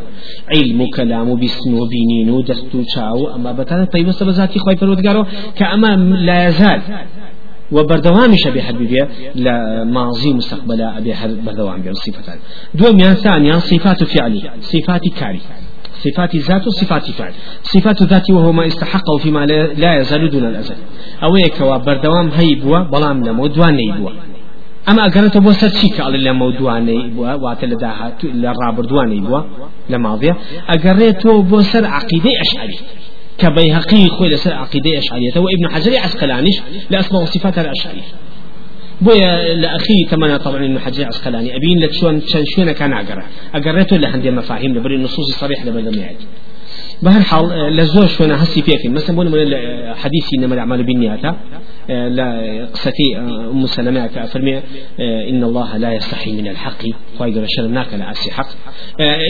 علم 0.55 0.81
وكلام 0.81 1.29
وبسم 1.29 1.73
وبينين 1.73 2.29
ودستو 2.29 2.83
شاو 2.95 3.35
أما 3.35 3.51
بتانا 3.51 3.85
طيب 3.85 4.07
والسبب 4.07 4.29
ذاتي 4.29 4.59
خواهي 4.59 4.77
فرودگار 4.77 5.27
كأما 5.55 5.95
لا 5.95 6.47
يزال 6.47 6.81
وبردوامي 7.71 8.37
شبه 8.37 8.61
حبيبية 8.61 9.09
لماضي 9.35 10.33
مستقبل 10.33 10.81
أبي 10.81 11.13
بردوام 11.45 11.81
بين 11.81 11.93
صفتان 11.93 12.37
دوم 12.73 12.99
ثانيا 13.13 13.55
صفات 13.55 14.03
فعلي 14.03 14.51
صفات 14.61 15.01
كاري 15.19 15.41
صفات 16.03 16.35
ذات 16.35 16.67
وصفات 16.67 17.11
فعل. 17.11 17.33
صفات 17.63 18.03
ذات 18.03 18.29
وهو 18.29 18.51
ما 18.51 18.65
استحقه 18.65 19.17
فيما 19.17 19.45
لا 19.77 19.99
يزال 19.99 20.29
دون 20.29 20.45
الأزل. 20.45 20.75
أو 21.23 21.35
يكوا 21.35 21.77
بردوام 21.77 22.29
هيبوا 22.29 22.79
بلام 22.79 23.23
لمو 23.23 23.47
دوان 23.47 23.75
نيبوا 23.75 24.09
أما 24.89 25.05
أقرأت 25.07 25.37
بو 25.37 25.51
سرشيك 25.51 25.99
على 25.99 26.17
لما 26.17 26.51
دواني 26.59 27.07
بوا 27.07 27.33
وات 27.33 27.65
لداها 27.65 28.17
للرابر 28.23 28.85
دواني 28.85 29.19
بوا 29.19 29.41
لماضية. 29.89 30.37
أقرأت 30.69 31.27
بو 31.27 31.59
سر 31.61 31.85
عقيدة 31.85 32.29
أشعري. 32.41 32.77
كبيهقي 33.37 34.07
خوي 34.07 34.29
لسر 34.29 34.53
عقيدة 34.53 34.97
أشعرية. 34.97 35.31
وابن 35.35 35.75
حجر 35.75 35.97
عسقلانيش 35.97 36.61
لأسماء 36.89 37.21
وصفات 37.21 37.59
الأشعرية 37.59 38.01
بويا 39.01 39.53
لأخي 39.53 40.03
كمان 40.09 40.37
طبعا 40.37 40.65
ابن 40.65 40.79
حجر 40.79 41.05
عسقلاني. 41.05 41.55
أبين 41.55 41.79
لك 41.79 41.93
شون 41.93 42.21
شون 42.55 42.71
كان 42.71 42.93
أقرأ 42.93 43.23
أقرأته 43.55 43.97
لهندي 43.97 44.31
مفاهيم 44.31 44.75
لبري 44.75 44.95
النصوص 44.95 45.29
الصريحة 45.29 45.65
لبري 45.65 45.83
بهر 45.83 46.15
حال 47.11 47.75
لزور 47.75 48.07
شونا 48.07 48.43
هسي 48.43 48.61
فيك 48.61 48.85
مثلا 48.85 49.15
بقول 49.15 49.29
من 49.29 49.55
حديثي 49.95 50.37
إنما 50.39 50.53
الأعمال 50.53 50.83
بالنيات 50.83 51.35
لا 51.89 52.67
قصتي 52.73 53.17
أم 53.51 53.65
سلمة 53.65 54.07
كأفرمي 54.07 54.57
إن 55.29 55.43
الله 55.43 55.77
لا 55.77 55.93
يستحي 55.93 56.31
من 56.31 56.47
الحق. 56.47 56.81
خواهي 57.17 57.45
شرمناك 57.47 57.93
لا 57.93 58.11
أسي 58.11 58.31
حق 58.31 58.47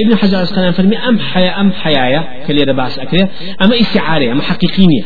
ابن 0.05 0.17
حجر 0.17 0.37
الأسقلاني 0.37 0.73
فرمي 0.73 0.97
أم 0.97 1.19
حيا 1.19 1.61
أم 1.61 1.71
حيايا 1.71 2.45
كلي 2.47 2.63
رباس 2.63 2.99
أكله 2.99 3.29
أما 3.65 3.75
استعارة 3.75 4.31
أما 4.31 4.41
حقيقينية. 4.41 5.03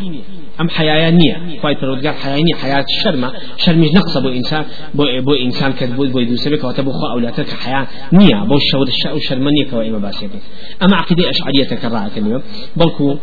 أم 0.61 0.69
حياة 0.69 1.09
نية؟ 1.09 1.59
خواهي 1.61 1.75
پروردگار 1.75 2.13
حياة 2.23 2.37
نية 2.37 2.55
حياة 2.55 2.85
شرمة. 3.03 3.31
شرمش 3.57 3.87
نقص 3.95 4.17
بو 4.17 4.29
إنسان 4.29 4.65
بو, 4.93 5.03
بو 5.21 5.33
إنسان 5.33 5.73
كد 5.73 5.95
بو 5.95 6.05
بو 6.05 6.19
يدوس 6.19 6.47
بك 6.47 6.63
وتبو 6.63 6.91
خو 6.91 7.07
أولادك 7.13 7.49
حياة 7.49 7.87
نية. 8.13 8.43
بو 8.43 8.55
الشور 8.55 8.87
الشاء 8.87 9.19
شرمة 9.19 9.51
نية 9.51 9.69
كوا 9.71 9.87
اما 9.87 9.97
باسيته 9.97 10.39
أما 10.83 10.95
عقيدة 10.95 11.29
أشعرية 11.29 11.63
تكرار 11.63 12.09
كلمة 12.15 12.41
بلكو 12.75 13.15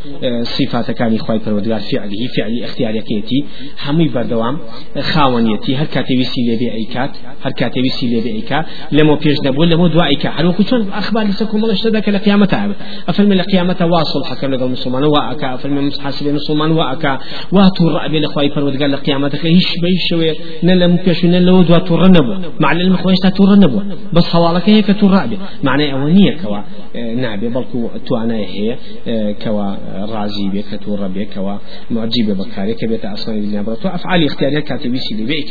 صفات 0.42 0.90
كان 0.90 1.18
خواهي 1.18 1.38
پروردگار 1.38 1.80
فعله 1.92 2.28
فعل 2.36 2.64
اختياريتي. 2.64 3.44
همي 3.86 4.08
بردوام 4.08 4.58
خاونيتي. 5.00 5.76
هر 5.76 5.86
كاتي 5.86 6.18
وسيلة 6.20 6.58
بي 6.58 6.72
ايكات 6.72 7.10
هر 7.44 7.52
كاتي 7.52 7.80
وسيلة 7.80 8.22
بي 8.22 8.30
ايكات 8.30 8.64
لمو 8.92 9.16
بيش 9.16 9.36
نبول 9.44 9.70
لمو 9.70 9.86
دعا 9.86 10.08
ايكا 10.08 10.28
هل 10.28 10.46
وكو 10.46 10.62
شون 10.62 10.88
أخبار 10.92 11.24
لسكم 11.24 11.56
الله 11.58 11.72
اشتدك 11.72 12.08
لقيامة 12.08 12.74
افرم 13.08 13.32
لقيامة 13.32 13.76
واصل 13.80 14.24
حكم 14.24 14.54
لقى 14.54 14.64
المسلمان 14.64 15.04
واكا 15.04 15.54
افرم 15.54 15.88
محاسب 15.88 16.26
المسلمان 16.26 16.70
واكا 16.70 17.18
واتو 17.52 17.88
الرأبي 17.88 18.20
لخواي 18.20 18.50
فرود 18.50 18.82
قال 18.82 18.92
لقيامتك 18.92 19.46
هيش 19.46 19.66
بيش 19.82 20.08
شوي 20.10 20.34
نلا 20.62 20.86
مكش 20.86 21.24
نلا 21.24 21.52
ودوا 21.52 21.78
ترنبو 21.78 22.34
مع 22.60 22.72
العلم 22.72 22.96
خويش 22.96 23.18
ترنبو 23.38 23.80
بس 24.12 24.24
حوالك 24.28 24.68
هيك 24.68 24.86
ترأبي 25.00 25.38
معنى 25.62 25.92
أولية 25.92 26.36
كوا 26.42 26.58
آه، 26.96 27.14
نعبي 27.14 27.48
بلكو 27.48 27.88
تو 28.06 28.16
أنا 28.16 28.36
هي 28.36 28.76
آه، 29.08 29.32
كوا 29.32 29.74
رازي 30.14 30.48
بك 30.48 30.80
تربي 30.86 31.24
كوا 31.24 31.56
معجبة 31.90 32.34
بكاري 32.34 32.74
كبيت 32.74 33.04
أصلا 33.04 33.34
بالله 33.34 33.76
أفعال 33.84 34.24
اختيارية 34.24 34.60
كاتبي 34.60 34.98
سيدي 34.98 35.24
بيك. 35.24 35.48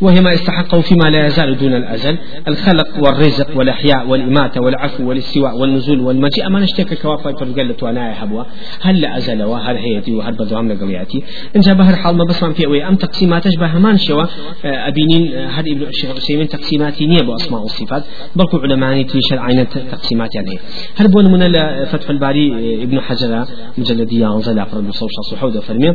وهي 0.00 0.20
ما 0.20 0.34
استحقه 0.34 0.80
فيما 0.80 1.10
لا 1.10 1.26
يزال 1.26 1.58
دون 1.58 1.74
الأزل. 1.74 2.18
الخلق 2.48 2.88
والرزق 3.02 3.56
والإحياء 3.56 4.08
والإماتة 4.08 4.60
والعفو 4.60 5.08
والاستواء 5.08 5.56
والنزول 5.56 6.00
والمجيء. 6.00 6.46
أما 6.46 6.60
نشتكى 6.60 6.96
كوافا 6.96 7.32
فرقلت 7.32 7.82
وأنا 7.82 8.10
يحبوا 8.10 8.44
هل 8.80 9.04
أزل 9.04 9.42
وهل 9.42 9.76
هيتي 9.76 10.12
وهل 10.12 10.34
بدوام 10.34 10.72
لقوياتي 10.72 11.22
إن 11.56 11.60
جاب 11.60 11.76
بهر 11.76 11.96
حال 11.96 12.16
ما 12.16 12.24
بس 12.24 12.44
في 12.44 12.66
أوي 12.66 12.88
أم 12.88 12.94
تقسيمات 12.94 13.46
أشبه 13.46 13.96
شوا؟ 13.96 14.22
آه، 14.22 14.88
أبينين 14.88 15.48
هذا 15.48 15.70
ابن 15.72 15.82
الشيخ 15.82 16.10
عثيمين 16.10 16.48
تقسيماتي 16.48 17.06
نية 17.06 17.22
بأسماء 17.22 17.62
والصفات؟ 17.62 18.04
بلكو 18.36 18.56
علماء 18.56 19.02
تيشر 19.02 19.38
عين 19.38 19.68
تقسيمات 19.68 20.34
يعني. 20.34 20.58
هل 20.96 21.08
بون 21.08 21.32
من 21.32 21.40
فتح 21.84 22.10
الباري 22.10 22.82
ابن 22.82 23.00
حجر 23.00 23.44
مجلدية 23.78 24.26
يانزل 24.26 24.58
أفرد 24.58 24.88
بصوش 24.88 25.10
صحودة 25.30 25.60
فرمي. 25.60 25.88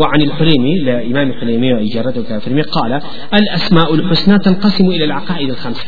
وعن 0.00 0.22
الحليمي 0.22 0.78
لإمام 0.84 1.30
الحليمي 1.30 1.72
وإجارته 1.72 2.38
فرمي 2.38 2.62
قال 2.62 3.00
الأسماء 3.34 3.94
الحسنى 3.94 4.38
تنقسم 4.38 4.86
إلى 4.86 5.04
العقائد 5.04 5.50
الخمسة. 5.50 5.86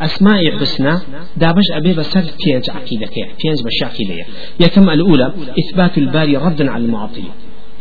أسماء 0.00 0.58
حسنى 0.58 0.98
دابش 1.36 1.64
أبي 1.72 1.92
بسر 1.94 2.20
بينج 2.20 2.70
عقيدة 2.70 3.08
بينج 3.14 3.58
بش 3.66 3.82
عقيدة. 3.82 4.26
يتم 4.60 4.90
الأولى 4.90 5.32
إثبات 5.58 5.98
الباري 5.98 6.36
ردا 6.36 6.70
على 6.70 6.84
المعطل 6.84 7.24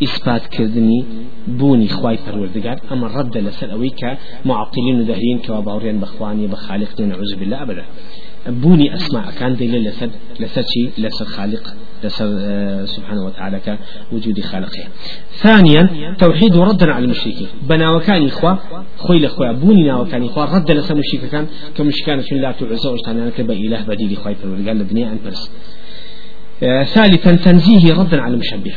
إثبات 0.03 0.47
كردني 0.47 1.05
بوني 1.47 1.87
خواي 1.87 2.17
پروردگار. 2.17 2.91
أما 2.91 3.07
رد 3.07 3.37
لسر 3.37 3.71
أويك 3.71 4.17
معطلين 4.45 4.99
ودهرين 4.99 5.39
كواباورين 5.47 5.99
بخواني 5.99 6.47
بخالق 6.47 7.01
نعوذ 7.01 7.35
بالله 7.39 7.61
أبدا. 7.61 7.85
بوني 8.47 8.95
أسماء 8.95 9.31
كان 9.39 9.55
دليل 9.55 9.83
لسد 9.89 10.11
لسد 10.39 10.65
شيء 10.73 10.91
لسد 10.97 11.25
خالق 11.25 11.73
لسد 12.03 12.37
آه، 12.39 12.85
سبحانه 12.85 13.25
وتعالى 13.25 13.77
كوجود 14.09 14.39
خالقه. 14.39 14.83
ثانيا 15.37 16.15
توحيد 16.19 16.57
ردا 16.57 16.93
على 16.93 17.05
المشركين. 17.05 17.47
بنا 17.69 17.91
وكان 17.91 18.25
إخوة 18.25 18.59
خوي 18.97 19.17
الأخوة 19.17 19.51
بوني 19.51 19.93
وكان 19.93 20.23
إخوة 20.23 20.55
رد 20.55 20.71
لسد 20.71 20.95
مشرك 20.95 21.29
كان 21.31 21.47
كمشكان 21.77 22.23
لا 22.31 22.51
تعزى 22.51 22.89
واشتانا 22.89 23.29
كبأ 23.29 23.53
إله 23.53 23.81
بديل 23.83 24.17
خواي 24.17 24.35
قال 24.67 24.81
الدنيا 24.81 25.07
أن 25.07 25.19
آه، 26.63 26.83
ثالثا 26.83 27.35
تنزيه 27.35 27.93
ردا 27.93 28.21
على 28.21 28.33
المشبه. 28.33 28.73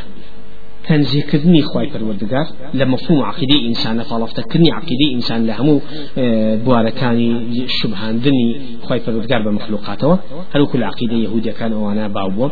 تنزيه 0.90 1.22
كذني 1.22 1.62
خواي 1.62 1.90
پروردگار 1.90 2.46
لمفهوم 2.74 3.22
عقيدة 3.22 3.56
إنسان 3.68 4.02
فالفت 4.02 4.40
كذني 4.40 4.70
عقيدة 4.72 5.06
إنسان 5.14 5.46
لهمو 5.46 5.80
آه، 6.18 6.56
بواركاني 6.56 7.28
شبهان 7.68 8.20
دني 8.20 8.60
خواي 8.82 9.00
پروردگار 9.00 9.40
بمخلوقاته 9.46 10.18
هل 10.54 10.66
كل 10.66 10.82
عقيدة 10.84 11.16
يهودية 11.16 11.52
كان 11.52 11.72
وأنا 11.72 12.08
باوبو 12.08 12.50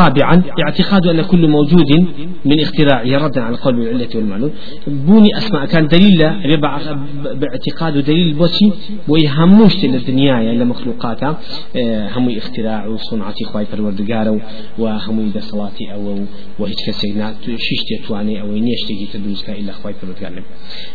رابعا 0.00 0.42
اعتقاد 0.66 1.06
أن 1.06 1.22
كل 1.22 1.48
موجود 1.48 1.92
من 2.44 2.60
اختراعه 2.60 3.26
ردا 3.26 3.40
على 3.40 3.56
قول 3.56 3.80
العلة 3.80 4.08
والمعلول. 4.14 4.50
بوني 4.86 5.38
أسماء 5.38 5.66
كان 5.66 5.86
دليل 5.86 6.18
باعتقاد 7.34 8.04
دليل 8.04 8.34
بوشي 8.34 8.70
ويهموش 9.08 9.84
للدنيا 9.84 10.40
يعني 10.40 10.64
مخلوقاتها. 10.64 11.38
هم 12.16 12.36
اختراع 12.36 12.86
وصنعة 12.86 13.34
خواي 13.52 13.64
فالوردقار 13.64 14.40
وهم 14.78 15.20
إذا 15.20 15.40
صلاتي 15.40 15.92
أو 15.92 16.18
وهيك 16.58 16.76
كسينا. 16.86 17.34
شيشتي 17.42 18.08
تواني 18.08 18.40
أو 18.40 18.52
نيشتي 18.52 19.08
تدوزك 19.12 19.50
إلا 19.50 19.72
خواي 19.72 19.94
فالوردقار 19.94 20.42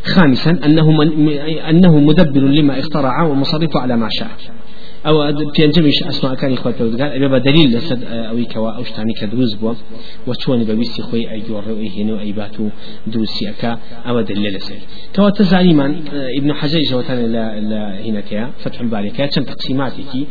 خامسا 0.03 0.51
أنه, 0.65 1.03
أنه 1.69 1.99
مدبر 1.99 2.41
لما 2.41 2.79
اخترع 2.79 3.23
ومصرف 3.27 3.77
على 3.77 3.97
ما 3.97 4.07
شاء. 4.11 4.31
أو 5.07 5.33
بينجمش 5.57 6.03
أسماء 6.03 6.35
كان 6.35 6.53
إخوة 6.53 6.71
قال 6.71 7.01
أبي 7.01 7.27
بدليل 7.27 7.77
لسد 7.77 8.03
أوي 8.03 8.45
كوا 8.45 8.71
أو 8.71 8.83
شتاني 8.83 9.13
كدروز 9.21 9.53
بوا 9.53 9.73
وشون 10.27 10.63
بويسي 10.63 11.01
خوي 11.01 11.31
أي 11.31 11.41
جور 11.49 11.63
أي 11.69 11.89
هنو 11.97 12.19
أي 12.19 12.31
باتو 12.31 12.69
دوسي 13.07 13.49
أكا 13.49 13.79
أو 14.07 14.21
دليل 14.21 14.55
لسد. 14.55 14.79
كوا 15.15 15.29
تزعلي 15.29 15.73
من 15.73 16.03
ابن 16.37 16.53
حجر 16.53 16.79
جوتان 16.79 17.31
لا 17.31 18.01
هنا 18.05 18.21
كيا 18.21 18.51
فتح 18.57 18.81
الباري 18.81 19.09
كيا 19.09 19.25
كم 19.25 19.43
تقسيماتي 19.43 20.27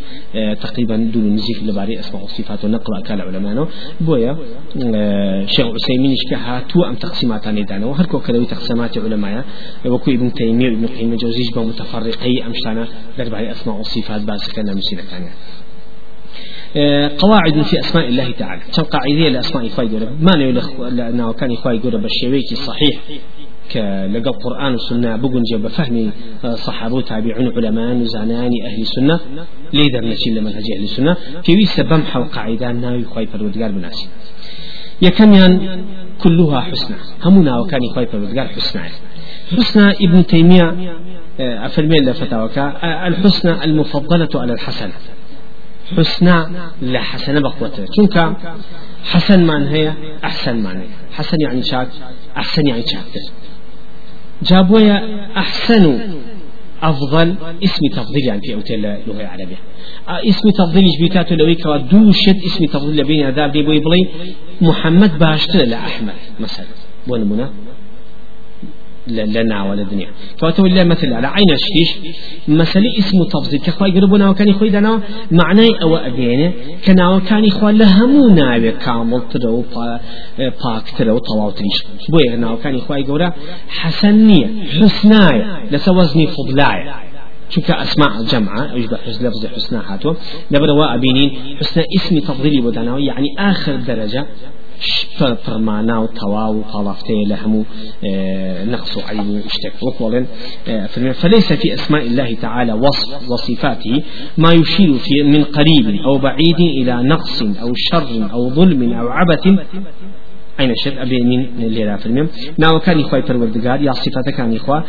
تقريبا 0.61 0.97
دون 0.97 1.35
نزيف 1.35 1.63
لباري 1.63 2.01
أسماء 2.01 2.25
وصفات 2.25 2.65
ونقل 2.65 2.97
أكال 2.99 3.21
علماء 3.21 3.69
بويا 4.01 4.37
شيخ 5.47 5.67
عثيمين 5.67 6.17
شكها 6.17 6.61
تو 6.61 6.85
أم 6.85 6.95
تقسيمات 6.95 7.49
دانا 7.49 7.87
وهركو 7.87 8.21
كذا 8.21 8.45
تقسيمات 8.45 8.99
علماء 8.99 9.45
وكو 9.87 10.11
ابن 10.11 10.33
تيمية 10.33 10.71
وابن 10.71 10.87
قيم 10.87 11.13
الجوزيج 11.13 11.55
بمتفرقي 11.57 12.47
أمشتانا 12.47 12.89
لرباري 13.19 13.51
أسماء 13.51 13.77
وصفات 13.81 14.21
كان 14.62 14.77
مسيرة 14.77 15.01
ثانية 15.01 15.33
قواعد 17.18 17.62
في 17.62 17.81
أسماء 17.81 18.09
الله 18.09 18.31
تعالى. 18.31 18.62
كم 18.77 18.83
قاعدة 18.83 19.29
لأسماء 19.29 19.66
إخوة 19.66 19.85
يقول 19.85 20.09
ما 20.20 20.31
لأنه 20.90 21.33
كان 21.33 21.53
إخوة 21.53 21.73
يقول 21.73 22.01
بالشيويك 22.01 22.55
صحيح 22.55 23.01
كلقى 23.73 24.31
القرآن 24.31 24.73
والسنة 24.73 25.16
بقول 25.16 25.42
جاب 25.53 25.66
فهم 25.68 26.11
صحابة 26.55 26.94
وتابعون 26.94 27.53
علماء 27.57 27.96
وزانان 27.96 28.51
أهل 28.66 28.81
السنة. 28.81 29.20
ليدر 29.73 30.05
نشيل 30.05 30.44
منهج 30.44 30.64
أهل 30.77 30.85
السنة. 30.85 31.16
في 31.42 31.53
ويس 31.55 31.81
بمحى 31.81 32.20
وقاعدة 32.20 32.73
ناوي 32.73 33.03
إخوة 33.03 33.25
فرودقار 33.25 33.70
بناسي 33.70 34.09
يكميان 35.03 35.85
كلها 36.23 36.61
حسنى 36.61 36.96
همنا 37.25 37.59
وكان 37.59 37.81
إخوة 37.90 38.05
فرودقار 38.05 38.49
حسنى 38.49 38.83
حسنى 39.57 39.90
ابن 39.90 40.27
تيمية 40.27 40.75
أفرمي 41.40 41.96
لفتاوك 41.96 42.59
الحسنى 42.85 43.64
المفضلة 43.64 44.29
على 44.35 44.53
الحسنة 44.53 44.92
حسنى 45.96 46.46
لا 46.83 47.00
حسنة 47.03 47.40
بقوته 47.40 47.85
شنك 47.96 48.37
حسن 49.05 49.46
من 49.46 49.66
هي؟ 49.68 49.92
أحسن 50.24 50.57
من 50.57 50.66
هي. 50.66 50.87
حسن 51.12 51.37
يعني 51.40 51.62
شاك 51.62 51.88
أحسن 52.37 52.66
يعني 52.66 52.83
شاكتر 52.83 53.33
جابويا 54.42 55.26
أحسن 55.37 55.98
أفضل 56.83 57.35
اسم 57.64 57.83
تفضيل 57.92 58.24
يعني 58.26 58.40
في 58.40 58.55
أوتيل 58.55 58.87
اللغة 58.87 59.20
العربية 59.20 59.57
اسم 60.09 60.50
تفضيل 60.50 60.85
جبيتات 60.98 61.33
لو 61.33 61.55
كوا 61.62 61.76
دوشت 61.76 62.37
اسم 62.46 62.64
تفضيل 62.64 63.05
بين 63.05 63.26
عذاب 63.26 63.53
دي 63.53 63.62
بوي 63.62 63.81
محمد 64.61 65.18
باشتر 65.18 65.59
لا 65.66 65.76
أحمد 65.76 66.14
مثلا. 66.40 66.66
ونمنا 67.09 67.50
لنا 69.07 69.71
ولا 69.71 69.83
دنيا. 69.83 70.09
فاتو 70.39 70.67
الله 70.67 70.85
مثل 70.85 71.13
على 71.13 71.27
عين 71.27 71.51
الشيش. 71.51 71.91
مثل 72.49 72.83
اسم 72.99 73.25
تفضيل. 73.25 73.61
كخوا 73.61 73.87
يقربنا 73.87 74.31
وكان 74.31 74.49
يخوي 74.49 74.71
دنا 74.71 75.01
معناه 75.31 75.69
أو 75.83 75.97
أبينه 75.97 76.53
كنا 76.85 77.09
وكان 77.15 77.45
يخوا 77.45 77.71
لهمو 77.71 78.29
ناوي 78.29 78.71
كامل 78.73 79.23
ترو 79.31 79.65
باك 80.39 80.91
ترو 80.99 81.19
طواو 81.19 81.51
تريش 81.51 81.79
بوي 82.09 82.35
هنا 82.35 82.51
وكان 82.51 82.75
يخوا 82.75 82.97
يقولا 82.97 83.33
حسنية 83.69 84.47
حسناية 84.81 85.67
لسوزني 85.71 86.27
فضلاية 86.27 86.95
شوف 87.51 87.71
أسماء 87.71 88.23
جمعة 88.23 88.75
يشبه 88.75 88.97
حسن 88.97 89.27
لفظ 89.27 89.47
حسنى 89.47 89.81
هاتو 89.87 90.15
نبرا 90.53 90.73
وأبينين 90.73 91.31
حسنى 91.61 91.85
اسم 91.97 92.19
تفضيلي 92.19 92.61
بدنا 92.61 92.99
يعني 92.99 93.29
آخر 93.39 93.77
درجة 93.77 94.27
پڕمانا 95.45 95.97
و 96.03 96.07
تەوا 96.07 96.47
و 96.55 96.64
لە 97.31 97.37
هەموو 97.43 97.64
نقص 98.75 98.97
و 98.97 99.01
اشتك 99.47 99.83
وقولا 99.83 100.27
فليس 101.12 101.53
في 101.53 101.75
أسماء 101.75 102.03
الله 102.07 102.35
تعالى 102.35 102.73
وصف 102.73 103.31
وصفاته 103.31 104.03
ما 104.38 104.53
يشير 104.53 104.99
في 104.99 105.23
من 105.23 105.45
قريب 105.45 105.87
أو 106.07 106.19
بعيد 106.19 106.61
إلى 106.61 107.03
نقص 107.03 107.43
أو 107.43 107.73
شر 107.75 108.31
أو 108.33 108.51
ظلم 108.51 108.93
أو 108.93 109.09
عبث 109.09 109.45
أين 110.61 110.75
شد 110.85 110.99
أبينين 110.99 111.51
ليرا 111.59 111.96
فرميم 111.96 112.29
ناو 112.59 112.81
كان 112.81 113.01
إخوة 113.01 113.20
پروردگار 113.20 113.79
يا 113.87 113.92
صفات 113.92 114.29
كان 114.37 114.57
إخوة 114.57 114.85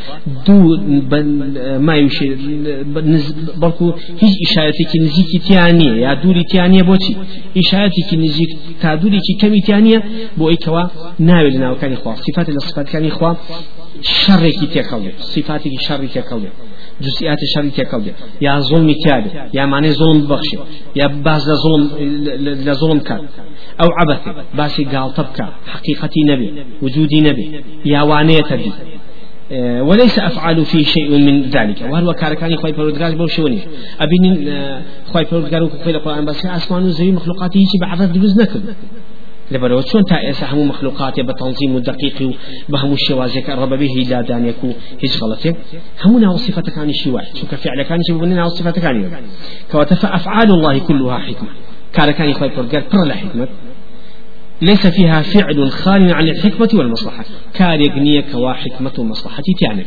دو 0.48 0.78
ما 1.88 1.96
يشير 1.96 2.38
بلكو 3.62 3.94
هيج 4.22 4.34
إشارتي 4.48 4.84
كي 4.92 5.00
نزيكي 5.00 5.38
تيانية 5.48 5.92
يا 6.04 6.14
دوري 6.14 6.44
تيانية 6.44 6.84
بوتي 6.84 7.18
إشارتي 7.58 8.02
كي 8.10 8.16
نزيك 8.18 8.50
تا 8.82 8.96
دوري 8.96 9.20
كي 9.26 9.34
كمي 9.42 9.62
تيانية 9.62 10.04
بو 10.38 10.50
إيكوا 10.50 10.84
ناوي 11.20 11.50
لناو 11.50 11.76
كان 11.76 11.94
إخوة 11.94 12.16
صفات 12.16 12.50
الصفات 12.50 12.90
كان 12.90 13.06
إخوة 13.06 13.38
شر 14.02 14.50
كي 14.50 14.66
تيكاوي 14.74 15.12
صفاتي 15.20 15.70
كي 15.70 15.78
شر 15.88 16.06
تيكاوي 16.06 16.48
جزئيات 17.02 17.38
الشر 17.44 17.70
تيكاوي 17.70 18.14
يا 18.42 18.60
ظلم 18.60 18.96
كاد 19.06 19.26
يا 19.54 19.66
معنى 19.66 19.92
ظلم 19.92 20.28
بخشي 20.28 20.58
يا 20.96 21.08
باز 21.08 21.46
ظلم 21.64 21.86
لظلم 22.68 23.00
كان 23.00 23.20
أو 23.82 23.88
عبث 24.00 24.20
باسي 24.58 24.84
قال 24.84 25.14
تبكى 25.14 25.48
حقيقتي 25.68 26.20
نبي 26.28 26.66
وجودي 26.82 27.22
نبي 27.22 27.64
يا 27.86 28.02
وانية 28.02 28.42
بي 28.42 28.72
آه، 29.54 29.84
وليس 29.84 30.20
أفعال 30.20 30.66
في 30.66 30.84
شيء 30.84 31.10
من 31.18 31.42
ذلك 31.42 31.82
وهل 31.90 32.12
كاركاني 32.12 32.58
خوي 32.58 32.72
بردقار 32.72 33.16
بوشوني 33.16 33.60
أبين 34.00 34.48
آه، 34.48 34.82
خوي 35.14 35.26
بردقار 35.32 35.64
وكفيل 35.64 35.96
القرآن 35.96 36.26
بس 36.26 36.46
أسمان 36.46 36.84
وزي 36.84 37.12
مخلوقاتي 37.12 37.60
يجي 37.60 37.78
بعض 37.82 38.02
دروز 38.02 38.42
نكد 38.42 38.64
لبرو 39.52 39.82
چون 39.82 40.04
تا 40.04 40.16
ئێستا 40.26 40.46
هەموو 40.52 40.70
مخلوقاتێ 40.72 41.22
بە 41.28 41.34
تەنظیم 41.42 41.76
و 41.76 41.80
دقیقی 41.80 42.26
و 42.26 42.34
بە 42.72 42.78
هەموو 42.82 42.98
شێوازێکە 43.06 43.52
ڕەبە 43.60 43.76
بێ 43.82 43.88
هیدادانێک 43.96 44.64
و 44.64 44.70
هیچ 45.04 45.14
غەڵەتێک 45.22 45.56
هەموو 46.04 46.20
ناو 46.26 46.38
صفەتەکانی 46.38 46.96
شیوای 47.02 47.28
چونکە 47.38 47.56
فعلەکانی 47.64 48.12
ببنی 48.16 48.36
ناو 48.42 48.50
صفەتەکانی 48.58 49.04
کەواتە 49.72 49.94
فأفعال 50.02 50.50
الله 50.52 50.80
كلها 50.80 51.18
حكمة 51.28 51.52
كاركاني 51.96 52.34
خوي 52.34 52.50
بردقار 52.50 52.82
پر 52.82 53.04
لحكمة 53.08 53.48
ليس 54.62 54.88
فيها 54.88 55.22
فعل 55.22 55.72
خال 55.72 56.14
عن 56.14 56.28
الحكمة 56.28 56.70
والمصلحة. 56.74 57.26
كاريقنية 57.54 58.22
كوا 58.22 58.54
حكمة 58.54 58.92
ومصلحة 59.00 59.44
تعني 59.62 59.84